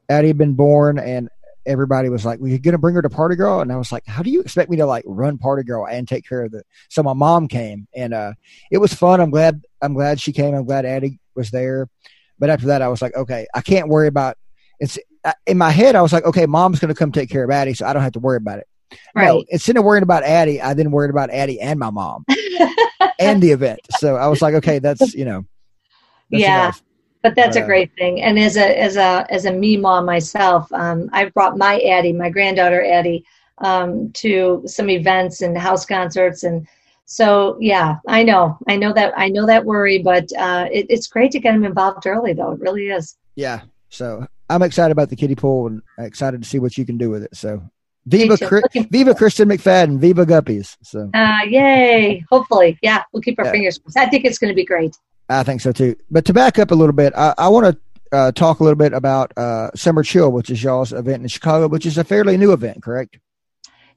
[0.09, 1.29] Addie had been born and
[1.65, 4.05] everybody was like, "Well, you're gonna bring her to party girl," and I was like,
[4.05, 6.63] "How do you expect me to like run party girl and take care of the?"
[6.89, 8.33] So my mom came, and uh,
[8.71, 9.21] it was fun.
[9.21, 9.61] I'm glad.
[9.81, 10.55] I'm glad she came.
[10.55, 11.89] I'm glad Addie was there.
[12.39, 14.37] But after that, I was like, okay, I can't worry about
[14.79, 14.99] it's
[15.47, 17.73] in my head, I was like, okay, mom's going to come take care of Addie,
[17.73, 18.67] so I don't have to worry about it.
[19.15, 19.27] Right.
[19.27, 22.25] No, instead of worrying about Addie, I then worried about Addie and my mom
[23.19, 23.79] and the event.
[23.97, 25.45] So I was like, okay, that's you know,
[26.29, 26.63] that's yeah.
[26.65, 26.83] Enough.
[27.23, 28.21] But that's uh, a great thing.
[28.21, 32.13] And as a as a as a me mom myself, um, I've brought my Addie,
[32.13, 33.25] my granddaughter Addie,
[33.59, 36.67] um, to some events and house concerts and
[37.05, 41.05] so yeah i know i know that i know that worry but uh, it, it's
[41.05, 43.59] great to get them involved early though it really is yeah
[43.89, 47.09] so I'm excited about the kiddie pool and excited to see what you can do
[47.09, 47.35] with it.
[47.35, 47.63] So
[48.05, 48.61] Viva, Cri-
[48.91, 50.75] Viva Kristen McFadden, Viva Guppies.
[50.81, 52.25] So, uh, yay!
[52.29, 53.51] Hopefully, yeah, we'll keep our yeah.
[53.51, 53.97] fingers crossed.
[53.97, 54.97] I think it's going to be great.
[55.29, 55.95] I think so too.
[56.11, 58.77] But to back up a little bit, I, I want to uh, talk a little
[58.77, 62.37] bit about uh, Summer Chill, which is y'all's event in Chicago, which is a fairly
[62.37, 63.17] new event, correct?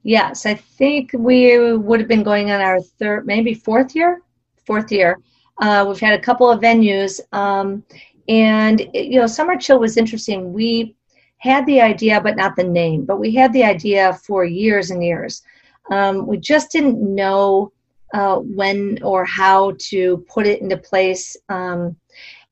[0.03, 4.22] Yes, I think we would have been going on our third, maybe fourth year.
[4.64, 5.18] Fourth year.
[5.59, 7.83] Uh, we've had a couple of venues, um,
[8.29, 10.53] and you know, Summer Chill was interesting.
[10.53, 10.97] We
[11.39, 13.05] had the idea, but not the name.
[13.05, 15.43] But we had the idea for years and years.
[15.91, 17.72] Um, we just didn't know
[18.15, 21.37] uh, when or how to put it into place.
[21.49, 21.97] Um,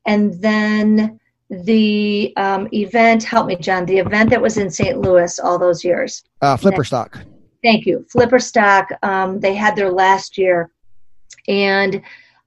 [0.05, 4.99] and then the um, event, help me, John, the event that was in St.
[4.99, 6.23] Louis all those years.
[6.41, 7.23] Uh, Flipperstock.
[7.63, 8.05] Thank you.
[8.13, 8.87] Flipperstock.
[9.03, 10.71] Um, they had their last year.
[11.47, 12.01] And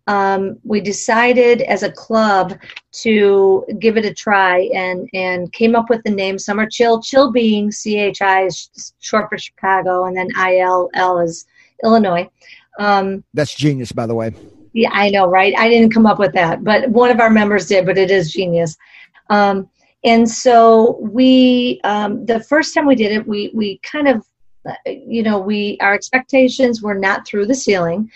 [0.09, 2.59] um, we decided as a club
[2.93, 7.03] to give it a try and, and came up with the name Summer Chill.
[7.03, 11.45] Chill being CHI is short for Chicago, and then ILL is
[11.85, 12.29] Illinois.
[12.79, 14.33] Um, That's genius, by the way.
[14.73, 15.55] Yeah, I know, right?
[15.59, 18.33] I didn't come up with that, but one of our members did, but it is
[18.33, 18.77] genius.
[19.31, 19.69] Um,
[20.05, 24.25] and so we, um, the first time we did it, we, we kind of,
[24.69, 28.11] uh, you know, we, our expectations were not through the ceiling.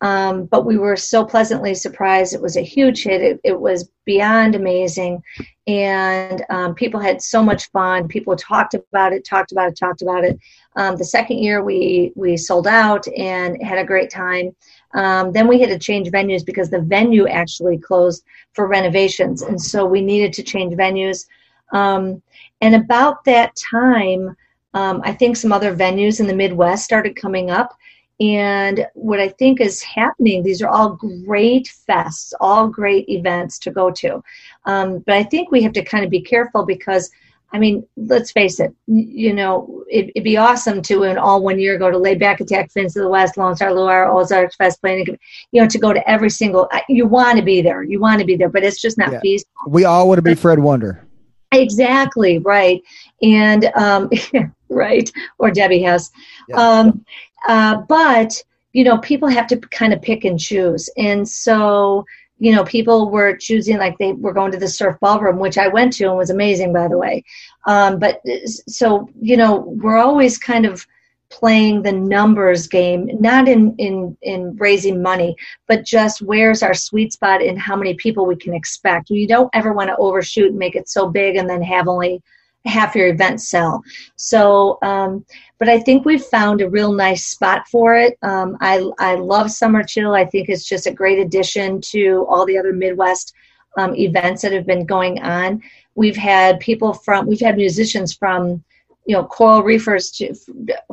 [0.00, 2.32] Um, but we were so pleasantly surprised.
[2.32, 3.20] It was a huge hit.
[3.20, 5.22] It, it was beyond amazing.
[5.66, 8.06] And um, people had so much fun.
[8.06, 10.38] People talked about it, talked about it, talked about it.
[10.76, 14.54] Um, the second year, we, we sold out and had a great time.
[14.94, 19.42] Um, then we had to change venues because the venue actually closed for renovations.
[19.42, 21.26] And so we needed to change venues.
[21.72, 22.22] Um,
[22.60, 24.36] and about that time,
[24.74, 27.76] um, I think some other venues in the Midwest started coming up.
[28.20, 33.70] And what I think is happening, these are all great fests, all great events to
[33.70, 34.22] go to.
[34.64, 37.10] Um, but I think we have to kind of be careful because
[37.50, 41.58] I mean, let's face it, you know, it, would be awesome to in all one
[41.58, 45.18] year go to Laid-Back Attack, Fins of the West, Lone Star Luau, Ozarks Fest, Planning,
[45.52, 48.26] you know, to go to every single, you want to be there, you want to
[48.26, 49.20] be there, but it's just not yeah.
[49.20, 49.50] feasible.
[49.66, 51.06] We all want to be Fred Wonder.
[51.52, 52.82] Exactly, right.
[53.22, 54.10] And, um,
[54.68, 56.10] right, or Debbie has.
[56.48, 56.56] Yeah.
[56.56, 57.04] Um,
[57.46, 60.88] uh, but, you know, people have to kind of pick and choose.
[60.96, 62.04] And so,
[62.38, 65.68] you know, people were choosing like they were going to the surf ballroom, which I
[65.68, 67.24] went to and was amazing, by the way.
[67.66, 70.86] Um, but so, you know, we're always kind of
[71.30, 75.36] playing the numbers game, not in, in, in raising money,
[75.66, 79.10] but just where's our sweet spot and how many people we can expect.
[79.10, 82.22] We don't ever want to overshoot and make it so big and then have only
[82.64, 83.82] half your event sell.
[84.16, 85.24] So, um,
[85.58, 88.18] but I think we've found a real nice spot for it.
[88.22, 90.12] Um, I, I love Summer Chill.
[90.12, 93.32] I think it's just a great addition to all the other Midwest
[93.76, 95.62] um, events that have been going on.
[95.94, 98.62] We've had people from, we've had musicians from,
[99.06, 100.34] you know, coral reefers to,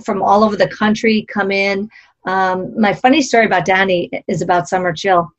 [0.03, 1.89] from all over the country come in.
[2.25, 5.29] Um, my funny story about Donnie is about Summer Chill.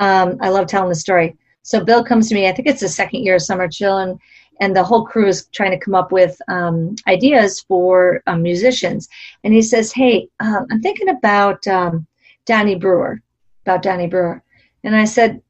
[0.00, 1.36] Um, I love telling the story.
[1.62, 4.18] So Bill comes to me, I think it's the second year of Summer Chill, and
[4.60, 9.08] and the whole crew is trying to come up with um, ideas for um, musicians.
[9.42, 12.06] And he says, "Hey, um, I'm thinking about um,
[12.46, 13.20] Donnie Brewer,
[13.64, 14.42] about Donnie Brewer."
[14.84, 15.42] And I said,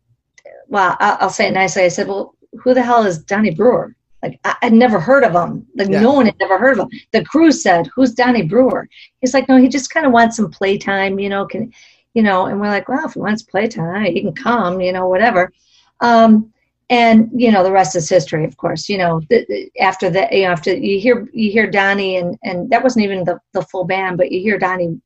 [0.68, 3.94] "Well, I'll, I'll, say it nicely." I said, "Well, who the hell is Donnie Brewer?"
[4.22, 5.66] Like I, would never heard of him.
[5.76, 6.00] Like yeah.
[6.00, 7.00] no one had ever heard of him.
[7.12, 8.88] The crew said, "Who's Donnie Brewer?"
[9.20, 11.72] He's like, "No, he just kind of wants some playtime, you know." Can
[12.14, 12.46] you know?
[12.46, 15.52] And we're like, "Well, if he wants playtime, he can come, you know, whatever."
[16.00, 16.53] Um,
[16.90, 20.32] and you know the rest is history of course you know the, the, after that
[20.32, 23.62] you know after you hear you hear donnie and and that wasn't even the, the
[23.62, 25.00] full band but you hear donnie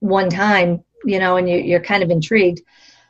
[0.00, 2.60] one time you know and you, you're kind of intrigued.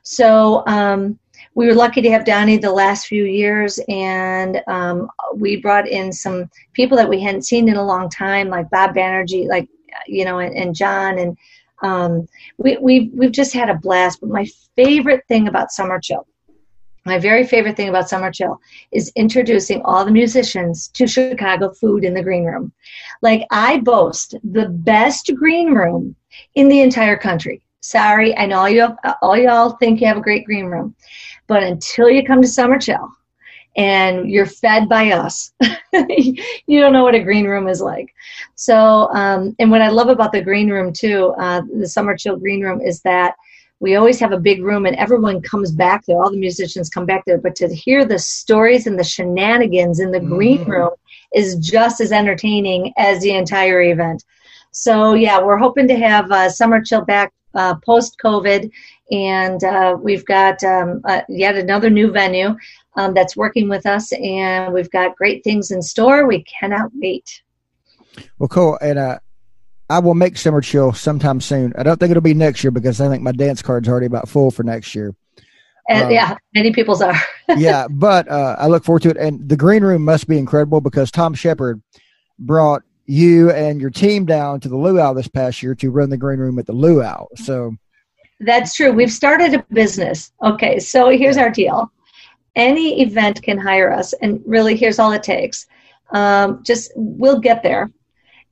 [0.03, 1.19] So um,
[1.55, 6.13] we were lucky to have donnie the last few years and um, we brought in
[6.13, 9.69] some people that we hadn't seen in a long time like bob banerjee like
[10.07, 11.37] you know and, and john and
[11.81, 14.21] um, we, we've, we've just had a blast.
[14.21, 16.27] But my favorite thing about summer chill
[17.09, 18.61] my very favorite thing about Summer Chill
[18.93, 22.71] is introducing all the musicians to Chicago food in the green room.
[23.23, 26.15] Like I boast the best green room
[26.55, 27.63] in the entire country.
[27.81, 28.89] Sorry, I know all you
[29.23, 30.95] all y'all think you have a great green room,
[31.47, 33.09] but until you come to Summer Chill
[33.77, 35.53] and you're fed by us,
[35.93, 38.13] you don't know what a green room is like.
[38.57, 42.37] So, um, and what I love about the green room too, uh, the Summer Chill
[42.37, 43.35] green room, is that
[43.81, 46.21] we always have a big room and everyone comes back there.
[46.21, 47.39] All the musicians come back there.
[47.39, 50.35] But to hear the stories and the shenanigans in the mm-hmm.
[50.35, 50.91] green room
[51.35, 54.25] is just as entertaining as the entire event.
[54.71, 58.71] So yeah we're hoping to have uh, summer chill back uh, post covid
[59.11, 62.55] and uh, we've got um, uh, yet another new venue
[62.97, 64.13] um, that's working with us.
[64.13, 66.27] And we've got great things in store.
[66.27, 67.43] We cannot wait.
[68.39, 69.19] Well cool and uh
[69.91, 71.73] I will make Summer Chill sometime soon.
[71.77, 74.29] I don't think it'll be next year because I think my dance card's already about
[74.29, 75.15] full for next year.
[75.89, 77.15] And, uh, yeah, many people's are.
[77.57, 79.17] yeah, but uh, I look forward to it.
[79.17, 81.83] And the green room must be incredible because Tom Shepard
[82.39, 86.19] brought you and your team down to the luau this past year to run the
[86.19, 87.27] green room at the luau.
[87.37, 87.75] So
[88.41, 88.93] that's true.
[88.93, 90.33] We've started a business.
[90.45, 91.91] Okay, so here's our deal.
[92.55, 95.67] Any event can hire us, and really, here's all it takes.
[96.11, 97.91] Um, just we'll get there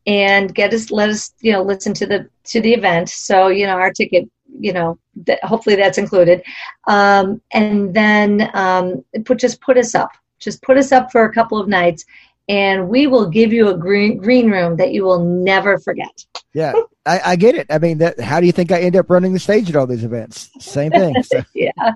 [0.07, 3.09] and get us let us you know listen to the to the event.
[3.09, 4.29] So you know our ticket
[4.59, 6.43] you know that hopefully that's included.
[6.87, 10.11] Um, and then um, put just put us up.
[10.39, 12.05] Just put us up for a couple of nights
[12.49, 16.25] and we will give you a green green room that you will never forget.
[16.53, 16.73] Yeah
[17.05, 17.67] I, I, get it.
[17.71, 19.87] I mean that how do you think i end up running the stage at all
[19.87, 20.51] these events?
[20.61, 21.43] Same thing so.
[21.55, 21.93] yeah.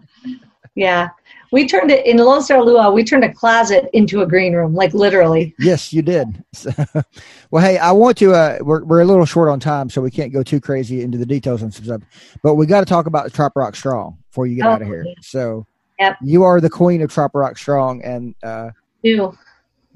[0.75, 1.09] Yeah
[1.53, 2.93] we turned it in Lone Star Luau.
[2.93, 5.55] We turned a closet into a green room, like literally.
[5.59, 6.45] Yes, you did.
[6.53, 6.71] So,
[7.51, 8.35] well, hey, I want to.
[8.35, 11.19] Uh, we're we're a little short on time, so we can't go too crazy into
[11.19, 12.03] the details and stuff.
[12.43, 14.83] But we got to talk about the Trop Rock Strong before you get oh, out
[14.83, 15.05] of here.
[15.07, 15.15] Yeah.
[15.23, 15.67] So,
[15.99, 16.17] yep.
[16.23, 18.71] you are the queen of Trop Rock Strong, and uh,
[19.03, 19.37] you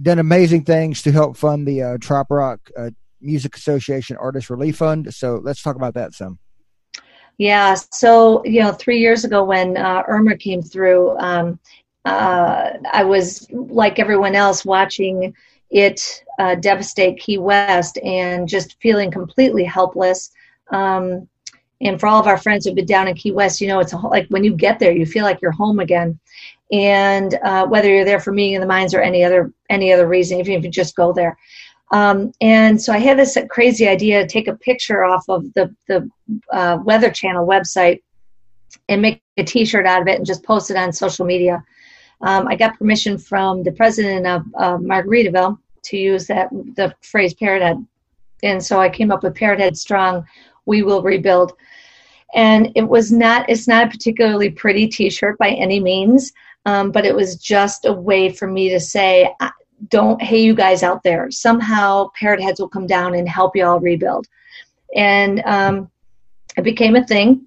[0.02, 2.90] done amazing things to help fund the uh, Trop Rock uh,
[3.20, 5.14] Music Association Artist Relief Fund.
[5.14, 6.38] So, let's talk about that some.
[7.38, 7.74] Yeah.
[7.74, 11.58] So, you know, three years ago when uh, Irma came through, um,
[12.04, 15.34] uh, I was like everyone else watching
[15.70, 20.30] it uh, devastate Key West and just feeling completely helpless.
[20.70, 21.28] Um,
[21.80, 23.92] and for all of our friends who've been down in Key West, you know, it's
[23.92, 26.18] a, like when you get there, you feel like you're home again.
[26.72, 30.06] And uh, whether you're there for meeting in the minds or any other any other
[30.06, 31.36] reason, even if you just go there,
[31.90, 35.74] um, and so I had this crazy idea to take a picture off of the,
[35.86, 36.08] the
[36.52, 38.02] uh, Weather Channel website
[38.88, 41.62] and make a t shirt out of it and just post it on social media.
[42.20, 47.34] Um, I got permission from the president of uh, Margaritaville to use that the phrase
[47.34, 47.86] parrot head.
[48.42, 50.24] And so I came up with parrot head strong,
[50.66, 51.52] we will rebuild.
[52.34, 56.32] And it was not, it's not a particularly pretty t shirt by any means,
[56.66, 59.30] um, but it was just a way for me to say,
[59.88, 61.30] don't hey you guys out there.
[61.30, 64.26] Somehow parrot heads will come down and help you all rebuild.
[64.94, 65.90] And um,
[66.56, 67.46] it became a thing.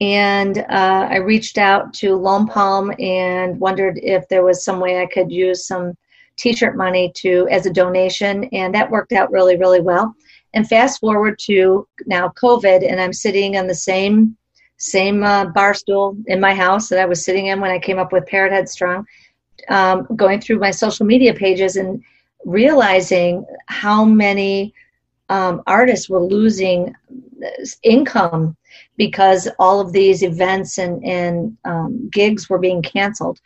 [0.00, 5.00] And uh, i reached out to lone palm and wondered if there was some way
[5.00, 5.96] i could use some
[6.36, 8.44] t-shirt money to as a donation.
[8.52, 10.14] And that worked out really really well.
[10.54, 14.36] And fast forward to now covid and i'm sitting on the same
[14.80, 17.98] same uh, bar stool in my house that i was sitting in when i came
[17.98, 19.04] up with parrot head strong
[19.68, 22.02] um, going through my social media pages and
[22.44, 24.72] realizing how many
[25.28, 26.94] um, artists were losing
[27.82, 28.56] income
[28.96, 33.40] because all of these events and, and um, gigs were being canceled.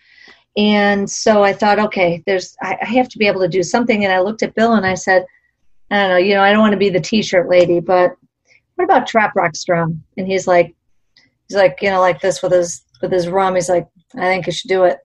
[0.57, 4.05] And so I thought, okay, there's I, I have to be able to do something.
[4.05, 5.25] And I looked at Bill and I said,
[5.91, 8.17] I don't know, you know, I don't want to be the T-shirt lady, but
[8.75, 10.03] what about Trop Rock Strong?
[10.17, 10.75] And he's like,
[11.49, 13.55] he's like, you know, like this with his with his rum.
[13.55, 14.99] He's like, I think you should do it.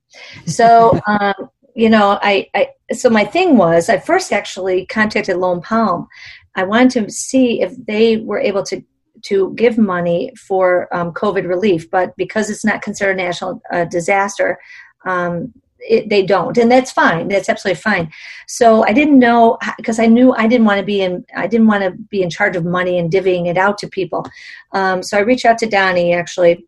[0.46, 1.34] So, um,
[1.76, 6.08] you know, I, I, so my thing was, I first actually contacted Lone Palm.
[6.56, 8.84] I wanted to see if they were able to
[9.24, 13.86] to give money for um, COVID relief, but because it's not considered a national uh,
[13.86, 14.60] disaster,
[15.06, 17.28] um, it, they don't, and that's fine.
[17.28, 18.12] That's absolutely fine.
[18.48, 21.26] So I didn't know because I knew I didn't want to be in.
[21.36, 24.26] I didn't want to be in charge of money and divvying it out to people.
[24.74, 26.66] Um, so I reached out to Donnie actually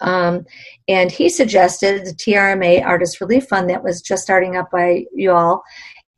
[0.00, 0.44] um,
[0.88, 5.30] and he suggested the TRMA Artist Relief Fund that was just starting up by you
[5.32, 5.62] all.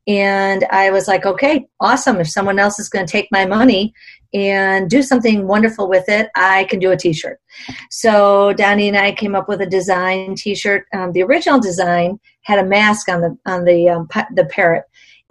[0.06, 2.16] And I was like, okay, awesome.
[2.16, 3.94] If someone else is going to take my money
[4.34, 7.38] and do something wonderful with it, I can do a t shirt.
[7.90, 10.86] So Donnie and I came up with a design t shirt.
[10.92, 14.84] Um, the original design had a mask on the, on the, um, the parrot.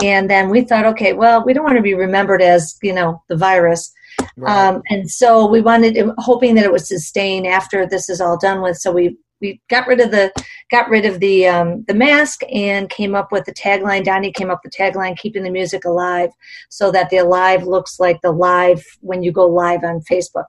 [0.03, 3.21] And then we thought, okay, well, we don't want to be remembered as, you know,
[3.27, 3.91] the virus.
[4.38, 4.68] Right.
[4.68, 8.62] Um, and so we wanted, hoping that it would sustain after this is all done
[8.62, 8.78] with.
[8.78, 10.32] So we we got rid of the
[10.70, 14.03] got rid of the um, the mask and came up with the tagline.
[14.03, 16.30] Donnie came up with the tagline, "Keeping the music alive,"
[16.70, 20.45] so that the alive looks like the live when you go live on Facebook.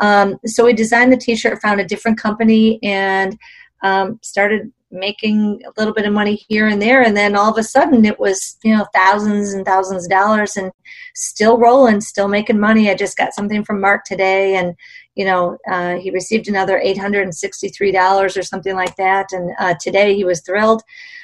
[0.00, 3.36] Um, so we designed the T-shirt, found a different company, and
[3.82, 7.02] um, started making a little bit of money here and there.
[7.02, 10.56] And then all of a sudden it was you know thousands and thousands of dollars
[10.56, 10.72] and
[11.14, 12.90] still rolling still making money.
[12.90, 14.74] I just got something from mark today and
[15.14, 19.26] you know uh, he received another $863 or something like that.
[19.32, 20.82] And uh, today he was thrilled.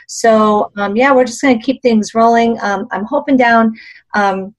[0.08, 2.58] So um, yeah we're just going to keep things rolling.
[2.60, 3.74] Um, i'm hoping down
[4.14, 4.54] um,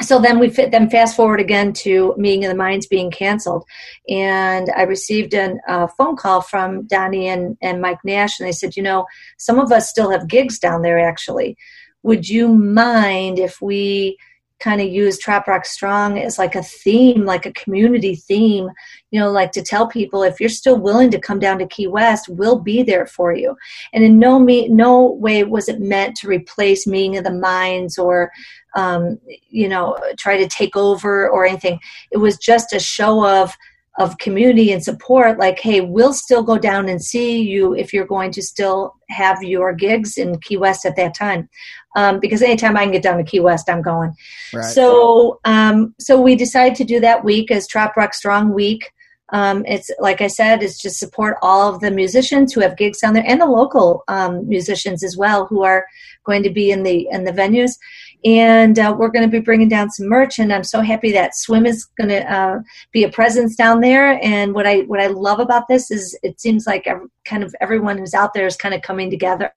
[0.00, 3.64] so then we fit them fast forward again to meeting in the minds being canceled.
[4.08, 8.52] And i received a uh, phone call from donnie and, and mike nash and they
[8.52, 9.06] said you know
[9.38, 11.56] some of us still have gigs down there actually.
[12.02, 14.18] Would you mind if we
[14.60, 18.68] kind of use Trop Rock Strong as like a theme, like a community theme,
[19.10, 21.86] you know, like to tell people if you're still willing to come down to Key
[21.86, 23.56] West, we'll be there for you.
[23.92, 27.98] And in no me, no way was it meant to replace Meeting of the Minds
[27.98, 28.30] or,
[28.76, 31.78] um, you know, try to take over or anything.
[32.10, 33.54] It was just a show of
[33.98, 38.06] of community and support like hey we'll still go down and see you if you're
[38.06, 41.48] going to still have your gigs in key west at that time
[41.96, 44.12] um, because anytime i can get down to key west i'm going
[44.52, 44.64] right.
[44.64, 48.90] so um, so we decided to do that week as Trop Rock strong week
[49.30, 53.00] um, it's like I said, it's just support all of the musicians who have gigs
[53.00, 55.86] down there and the local um, musicians as well who are
[56.24, 57.72] going to be in the in the venues.
[58.24, 61.36] And uh, we're going to be bringing down some merch, and I'm so happy that
[61.36, 62.60] Swim is going to uh,
[62.90, 64.18] be a presence down there.
[64.22, 67.54] And what I what I love about this is it seems like every, kind of
[67.60, 69.52] everyone who's out there is kind of coming together,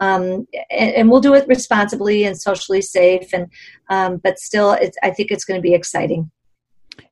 [0.00, 3.32] um, and, and, we'll do it responsibly and socially safe.
[3.32, 3.46] And
[3.88, 6.30] um, but still, I think it's going to be exciting.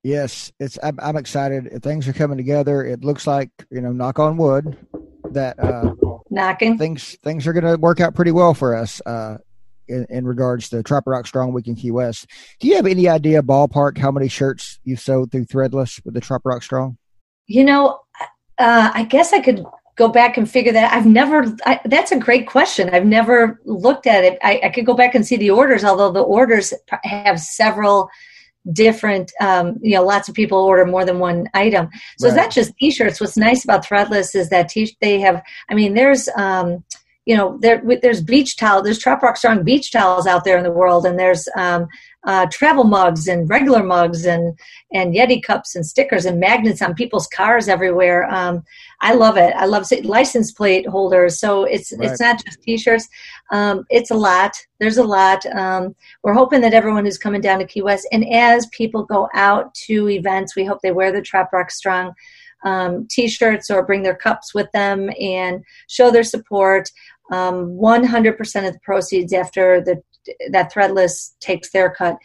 [0.02, 0.78] Yes, it's.
[0.82, 1.82] I'm, I'm, excited.
[1.82, 2.84] Things are coming together.
[2.84, 4.76] It looks like you know, knock on wood,
[5.30, 5.94] that uh,
[6.30, 9.00] knocking things things are going to work out pretty well for us.
[9.88, 12.26] In, in regards to Trop Rock Strong Week in Key West,
[12.60, 16.20] do you have any idea ballpark how many shirts you've sold through Threadless with the
[16.20, 16.96] Trop Rock Strong?
[17.46, 18.00] You know,
[18.58, 19.64] uh, I guess I could
[19.96, 20.92] go back and figure that.
[20.92, 21.54] I've never.
[21.66, 22.90] I, that's a great question.
[22.90, 24.38] I've never looked at it.
[24.42, 26.72] I, I could go back and see the orders, although the orders
[27.02, 28.08] have several
[28.70, 32.32] different um, you know lots of people order more than one item so right.
[32.32, 35.94] it's not just t-shirts what's nice about threadless is that t- they have i mean
[35.94, 36.84] there's um,
[37.24, 40.64] you know there there's beach towel there's Trop Rock Strong beach towels out there in
[40.64, 41.86] the world and there's um,
[42.24, 44.58] uh, travel mugs and regular mugs and
[44.92, 48.32] and Yeti cups and stickers and magnets on people's cars everywhere.
[48.32, 48.62] Um,
[49.00, 49.52] I love it.
[49.56, 51.40] I love license plate holders.
[51.40, 52.10] So it's right.
[52.10, 53.08] it's not just T-shirts.
[53.50, 54.52] Um, it's a lot.
[54.78, 55.44] There's a lot.
[55.46, 59.28] Um, we're hoping that everyone who's coming down to Key West and as people go
[59.34, 62.14] out to events, we hope they wear the Trop Rock Strong.
[62.64, 66.88] Um, t-shirts or bring their cups with them and show their support.
[67.32, 70.02] Um, 100% of the proceeds after the
[70.50, 72.16] that Threadless takes their cut.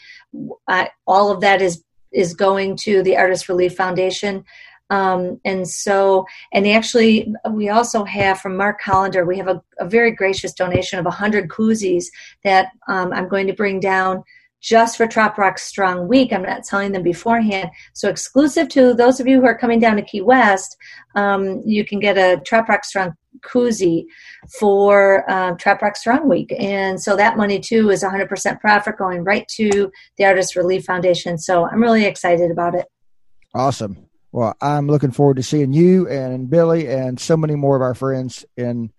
[1.07, 4.43] all of that is is going to the Artist Relief Foundation.
[4.89, 9.88] Um, and so, and actually, we also have from Mark Hollander, we have a, a
[9.88, 12.05] very gracious donation of 100 koozies
[12.45, 14.23] that um, I'm going to bring down
[14.61, 16.33] just for Trop Rock Strong Week.
[16.33, 17.69] I'm not telling them beforehand.
[17.93, 20.75] So exclusive to those of you who are coming down to Key West,
[21.15, 24.05] um, you can get a Trop Rock Strong koozie
[24.59, 26.53] for um, Trop Rock Strong Week.
[26.57, 31.37] And so that money too is 100% profit going right to the Artist Relief Foundation.
[31.37, 32.87] So I'm really excited about it.
[33.53, 34.07] Awesome.
[34.31, 37.95] Well, I'm looking forward to seeing you and Billy and so many more of our
[37.95, 38.91] friends in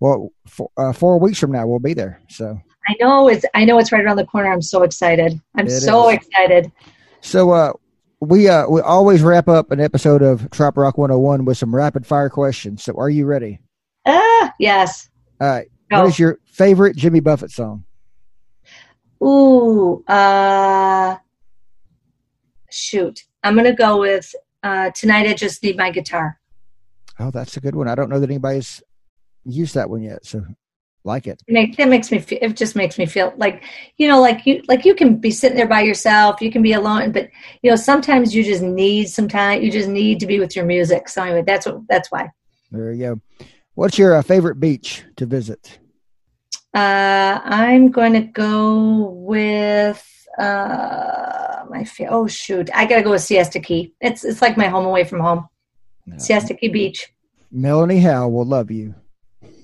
[0.00, 0.32] well
[0.76, 1.66] uh, four weeks from now.
[1.66, 2.20] We'll be there.
[2.28, 2.60] So
[2.90, 4.52] I know it's I know it's right around the corner.
[4.52, 5.40] I'm so excited.
[5.54, 6.16] I'm it so is.
[6.16, 6.72] excited.
[7.20, 7.72] So uh
[8.20, 12.04] we uh we always wrap up an episode of Trop Rock 101 with some rapid
[12.04, 12.82] fire questions.
[12.82, 13.60] So are you ready?
[14.06, 15.08] Ah, yes.
[15.40, 15.68] All right.
[15.88, 16.00] Go.
[16.00, 17.84] What is your favorite Jimmy Buffett song?
[19.22, 21.16] Ooh, uh
[22.70, 23.22] shoot.
[23.44, 24.34] I'm gonna go with
[24.64, 26.40] uh Tonight I Just Need My Guitar.
[27.20, 27.86] Oh, that's a good one.
[27.86, 28.82] I don't know that anybody's
[29.44, 30.26] used that one yet.
[30.26, 30.44] So
[31.04, 31.42] like it.
[31.46, 33.64] it that makes me feel, it just makes me feel like
[33.96, 36.74] you know like you like you can be sitting there by yourself you can be
[36.74, 37.28] alone but
[37.62, 40.64] you know sometimes you just need some time you just need to be with your
[40.64, 41.08] music.
[41.08, 42.30] So anyway that's what that's why.
[42.70, 43.46] There you go.
[43.74, 45.78] What's your uh, favorite beach to visit?
[46.72, 50.06] Uh i'm going to go with
[50.38, 52.68] uh my fa- oh shoot.
[52.74, 53.94] I gotta go with siesta key.
[54.00, 55.48] It's it's like my home away from home.
[56.06, 56.18] No.
[56.18, 57.08] siesta key beach.
[57.50, 58.94] Melanie howe will love you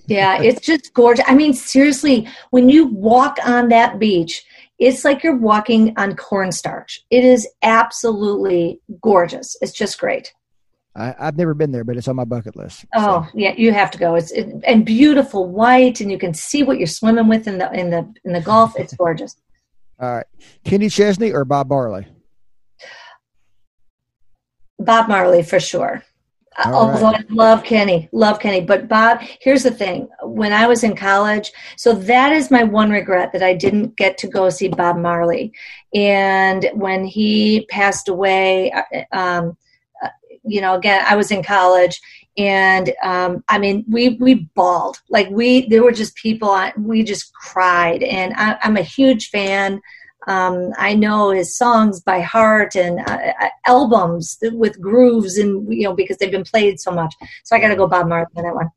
[0.07, 1.25] yeah, it's just gorgeous.
[1.29, 4.45] I mean, seriously, when you walk on that beach,
[4.79, 7.01] it's like you're walking on cornstarch.
[7.11, 9.57] It is absolutely gorgeous.
[9.61, 10.33] It's just great.
[10.95, 12.87] I, have never been there, but it's on my bucket list.
[12.95, 13.39] Oh so.
[13.39, 14.15] yeah, you have to go.
[14.15, 17.71] It's it, and beautiful white, and you can see what you're swimming with in the
[17.73, 18.79] in the in the Gulf.
[18.79, 19.37] It's gorgeous.
[20.01, 20.27] All right,
[20.65, 22.07] Kenny Chesney or Bob Marley?
[24.79, 26.03] Bob Marley for sure.
[26.65, 27.25] Although right.
[27.29, 28.63] I love Kenny, love Kenny.
[28.63, 30.09] But Bob, here's the thing.
[30.23, 34.17] When I was in college, so that is my one regret that I didn't get
[34.19, 35.53] to go see Bob Marley.
[35.95, 39.57] And when he passed away, uh, um,
[40.03, 40.09] uh,
[40.45, 42.01] you know, again, I was in college
[42.39, 47.33] and um, I mean, we we bawled like we there were just people we just
[47.33, 49.81] cried, and I, I'm a huge fan
[50.27, 55.85] um, I know his songs by heart and uh, uh albums with grooves and you
[55.85, 57.15] know because they've been played so much.
[57.45, 58.71] So I got to go Bob Marley on that one.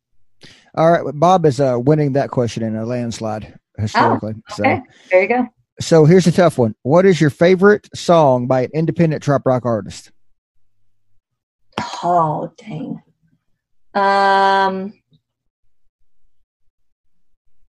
[0.75, 4.35] All right, Bob is uh, winning that question in a landslide historically.
[4.37, 5.47] Oh, okay, so there you go.
[5.81, 6.75] So here's a tough one.
[6.83, 10.11] What is your favorite song by an independent trop rock artist?
[12.03, 13.01] Oh, dang.
[13.93, 14.93] Um,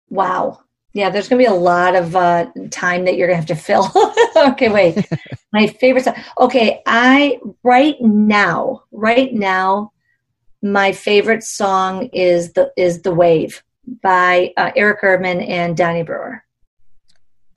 [0.10, 0.62] wow.
[1.00, 3.58] Yeah, there's going to be a lot of uh, time that you're going to have
[3.58, 3.92] to fill.
[4.52, 5.08] okay, wait.
[5.54, 6.16] My favorite song.
[6.40, 9.92] Okay, I, right now, right now,
[10.62, 13.64] my favorite song is the is the wave
[14.04, 16.44] by uh, Eric Erdman and Donnie Brewer.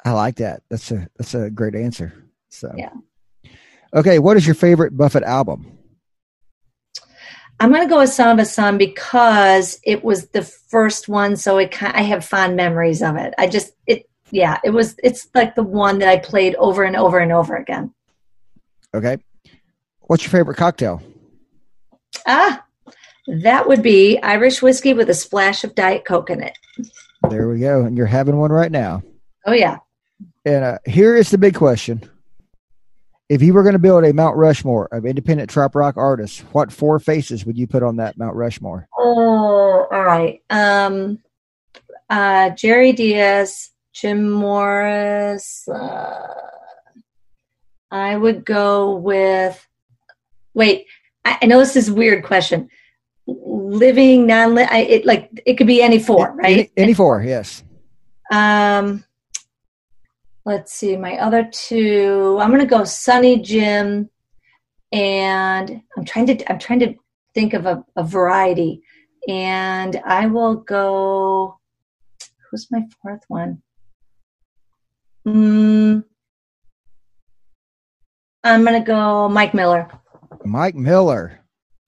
[0.04, 0.62] I like that.
[0.68, 2.12] That's a that's a great answer.
[2.48, 2.92] So Yeah.
[3.94, 5.78] Okay, what is your favorite Buffett album?
[7.62, 11.36] I'm going to go with Son of a Son because it was the first one,
[11.36, 13.34] so it I have fond memories of it.
[13.38, 16.96] I just it yeah, it was it's like the one that I played over and
[16.96, 17.94] over and over again.
[18.92, 19.18] Okay.
[20.00, 21.02] What's your favorite cocktail?
[22.26, 22.64] Ah,
[23.28, 26.58] that would be Irish whiskey with a splash of Diet Coke in it.
[27.30, 27.84] There we go.
[27.84, 29.04] And you're having one right now.
[29.46, 29.78] Oh yeah.
[30.44, 32.02] And uh, here is the big question.
[33.28, 36.72] If you were going to build a Mount Rushmore of independent trop rock artists, what
[36.72, 38.88] four faces would you put on that Mount Rushmore?
[38.98, 40.42] Oh, all right.
[40.50, 41.18] Um,
[42.10, 45.66] uh, Jerry Diaz, Jim Morris.
[45.68, 46.34] Uh,
[47.90, 49.66] I would go with.
[50.54, 50.86] Wait,
[51.24, 52.68] I, I know this is a weird question.
[53.26, 56.70] Living non, it like it could be any four, right?
[56.76, 57.62] Any, any four, yes.
[58.30, 59.04] Um,
[60.44, 62.38] let's see, my other two.
[62.40, 64.10] I'm gonna go Sunny Jim,
[64.92, 66.94] and I'm trying to I'm trying to
[67.34, 68.82] think of a, a variety,
[69.28, 71.58] and I will go.
[72.50, 73.62] Who's my fourth one?
[75.26, 76.04] Mm,
[78.44, 79.88] I'm gonna go Mike Miller.
[80.44, 81.38] Mike Miller.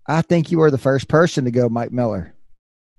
[0.07, 2.35] I think you were the first person to go Mike Miller,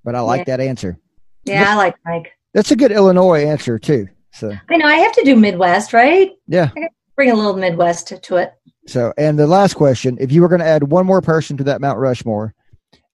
[0.03, 0.57] but I like Yeah.
[0.57, 0.99] that answer.
[1.43, 2.31] Yeah, I like Mike.
[2.53, 4.07] That's a good Illinois answer too.
[4.35, 6.31] So I know I have to do Midwest, right?
[6.47, 6.69] yeah.
[7.15, 8.53] Bring a little Midwest to, to it.
[8.87, 11.63] So and the last question: If you were going to add one more person to
[11.65, 12.53] that Mount Rushmore,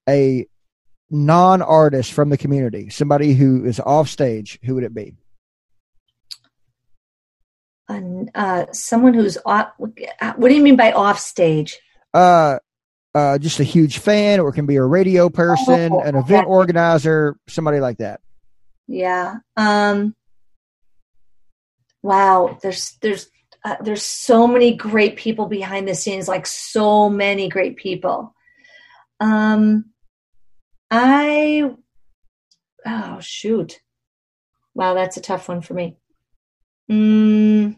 [0.08, 0.46] a
[1.10, 5.14] non-artist from the community, somebody who is off stage, who would it be?
[8.34, 9.68] Uh, someone who's off.
[9.78, 11.78] What do you mean by off stage?
[12.14, 12.58] Uh,
[13.14, 16.44] uh, just a huge fan, or it can be a radio person, Oh, an event
[16.44, 16.50] okay.
[16.50, 18.20] organizer, somebody like that.
[18.88, 19.36] Yeah.
[19.56, 20.14] Um,
[22.02, 22.58] wow.
[22.62, 23.30] There's there's
[23.64, 26.28] uh, there's so many great people behind the scenes.
[26.28, 28.34] Like so many great people.
[29.20, 29.90] Um,
[30.90, 31.70] I.
[32.84, 33.80] Oh shoot!
[34.74, 35.96] Wow, that's a tough one for me.
[36.90, 37.76] Mm,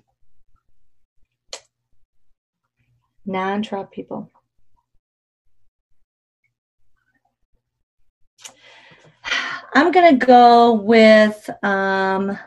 [3.26, 4.30] non-trop people.
[9.74, 12.38] I'm gonna go with um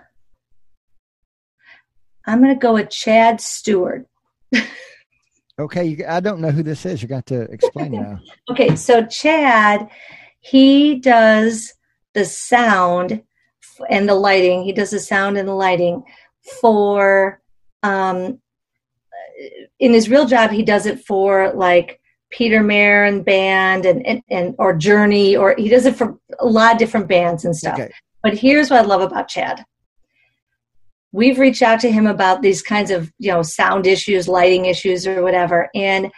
[2.27, 4.05] I'm gonna go with Chad Stewart.
[5.59, 7.01] Okay, you, I don't know who this is.
[7.01, 8.19] You got to explain now.
[8.51, 9.89] Okay, so Chad,
[10.39, 11.73] he does
[12.13, 13.23] the sound
[13.89, 14.63] and the lighting.
[14.63, 16.03] He does the sound and the lighting
[16.61, 17.41] for
[17.83, 18.39] um
[19.79, 21.99] in his real job he does it for like
[22.29, 26.73] Peter Marin band and, and, and or Journey or he does it for a lot
[26.73, 27.79] of different bands and stuff.
[27.79, 27.91] Okay.
[28.23, 29.63] But here's what I love about Chad.
[31.17, 35.07] We've reached out to him about these kinds of, you know, sound issues, lighting issues
[35.07, 35.67] or whatever.
[35.73, 36.11] And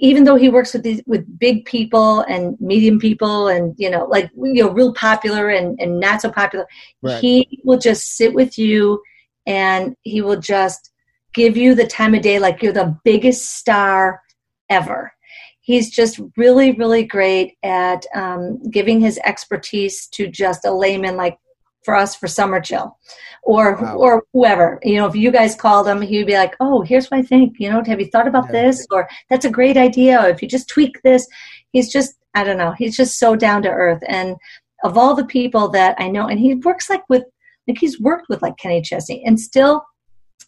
[0.00, 4.06] even though he works with these with big people and medium people and, you know,
[4.06, 6.66] like you know, real popular and, and not so popular,
[7.00, 7.20] Right.
[7.20, 9.00] he will just sit with you
[9.46, 10.90] and he will just
[11.32, 14.20] give you the time of day like you're the biggest star
[14.68, 15.12] ever.
[15.60, 21.38] He's just really, really great at um, giving his expertise to just a layman like
[21.84, 22.96] for us for summer chill.
[23.42, 23.96] Or Wow.
[23.98, 27.18] or whoever you know if you guys called him he'd be like oh here's what
[27.18, 28.62] i think you know have you thought about Yeah.
[28.62, 28.86] this?
[28.90, 31.26] Or that's a great idea or if you just tweak this.
[31.72, 34.02] He's just i don't know he's just so down to earth.
[34.08, 34.36] And
[34.82, 37.24] of all the people that i know and he works like with
[37.68, 39.84] like he's worked with like kenny chesney and still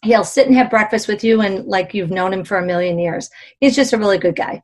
[0.03, 2.99] he'll sit and have breakfast with you and like you've known him for a million
[2.99, 3.29] years.
[3.59, 4.61] He's just a really good guy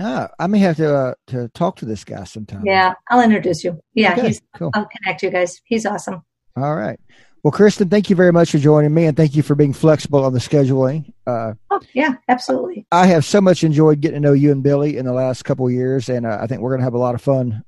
[0.00, 2.64] Ah, I may have to uh, to talk to this guy sometime.
[2.66, 4.70] yeah i'll introduce you yeah Okay, he's cool.
[4.74, 6.22] i'll connect you guys he's awesome
[6.56, 6.98] All right.
[7.42, 10.24] Well, Kristen, thank you very much for joining me, and thank you for being flexible
[10.24, 11.12] on the scheduling.
[11.26, 14.96] Uh, oh yeah absolutely I have so much enjoyed getting to know you and Billy
[14.96, 16.98] in the last couple of years, and uh, I think we're going to have a
[16.98, 17.62] lot of fun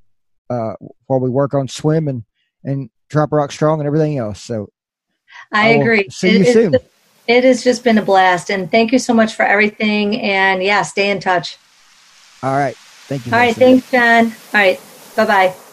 [0.51, 0.75] uh,
[1.07, 2.25] while we work on swim and
[2.65, 4.43] and trop rock strong and everything else.
[4.43, 4.71] So
[5.53, 6.09] I, I agree.
[6.11, 6.75] see you soon.
[6.75, 6.91] It,
[7.29, 10.21] it has just been a blast, and thank you so much for everything.
[10.21, 11.59] And yeah, stay in touch.
[12.43, 12.77] All right,
[13.09, 13.33] thank you.
[13.33, 14.27] All right, thanks, John.
[14.55, 14.81] All right,
[15.17, 15.66] bye bye.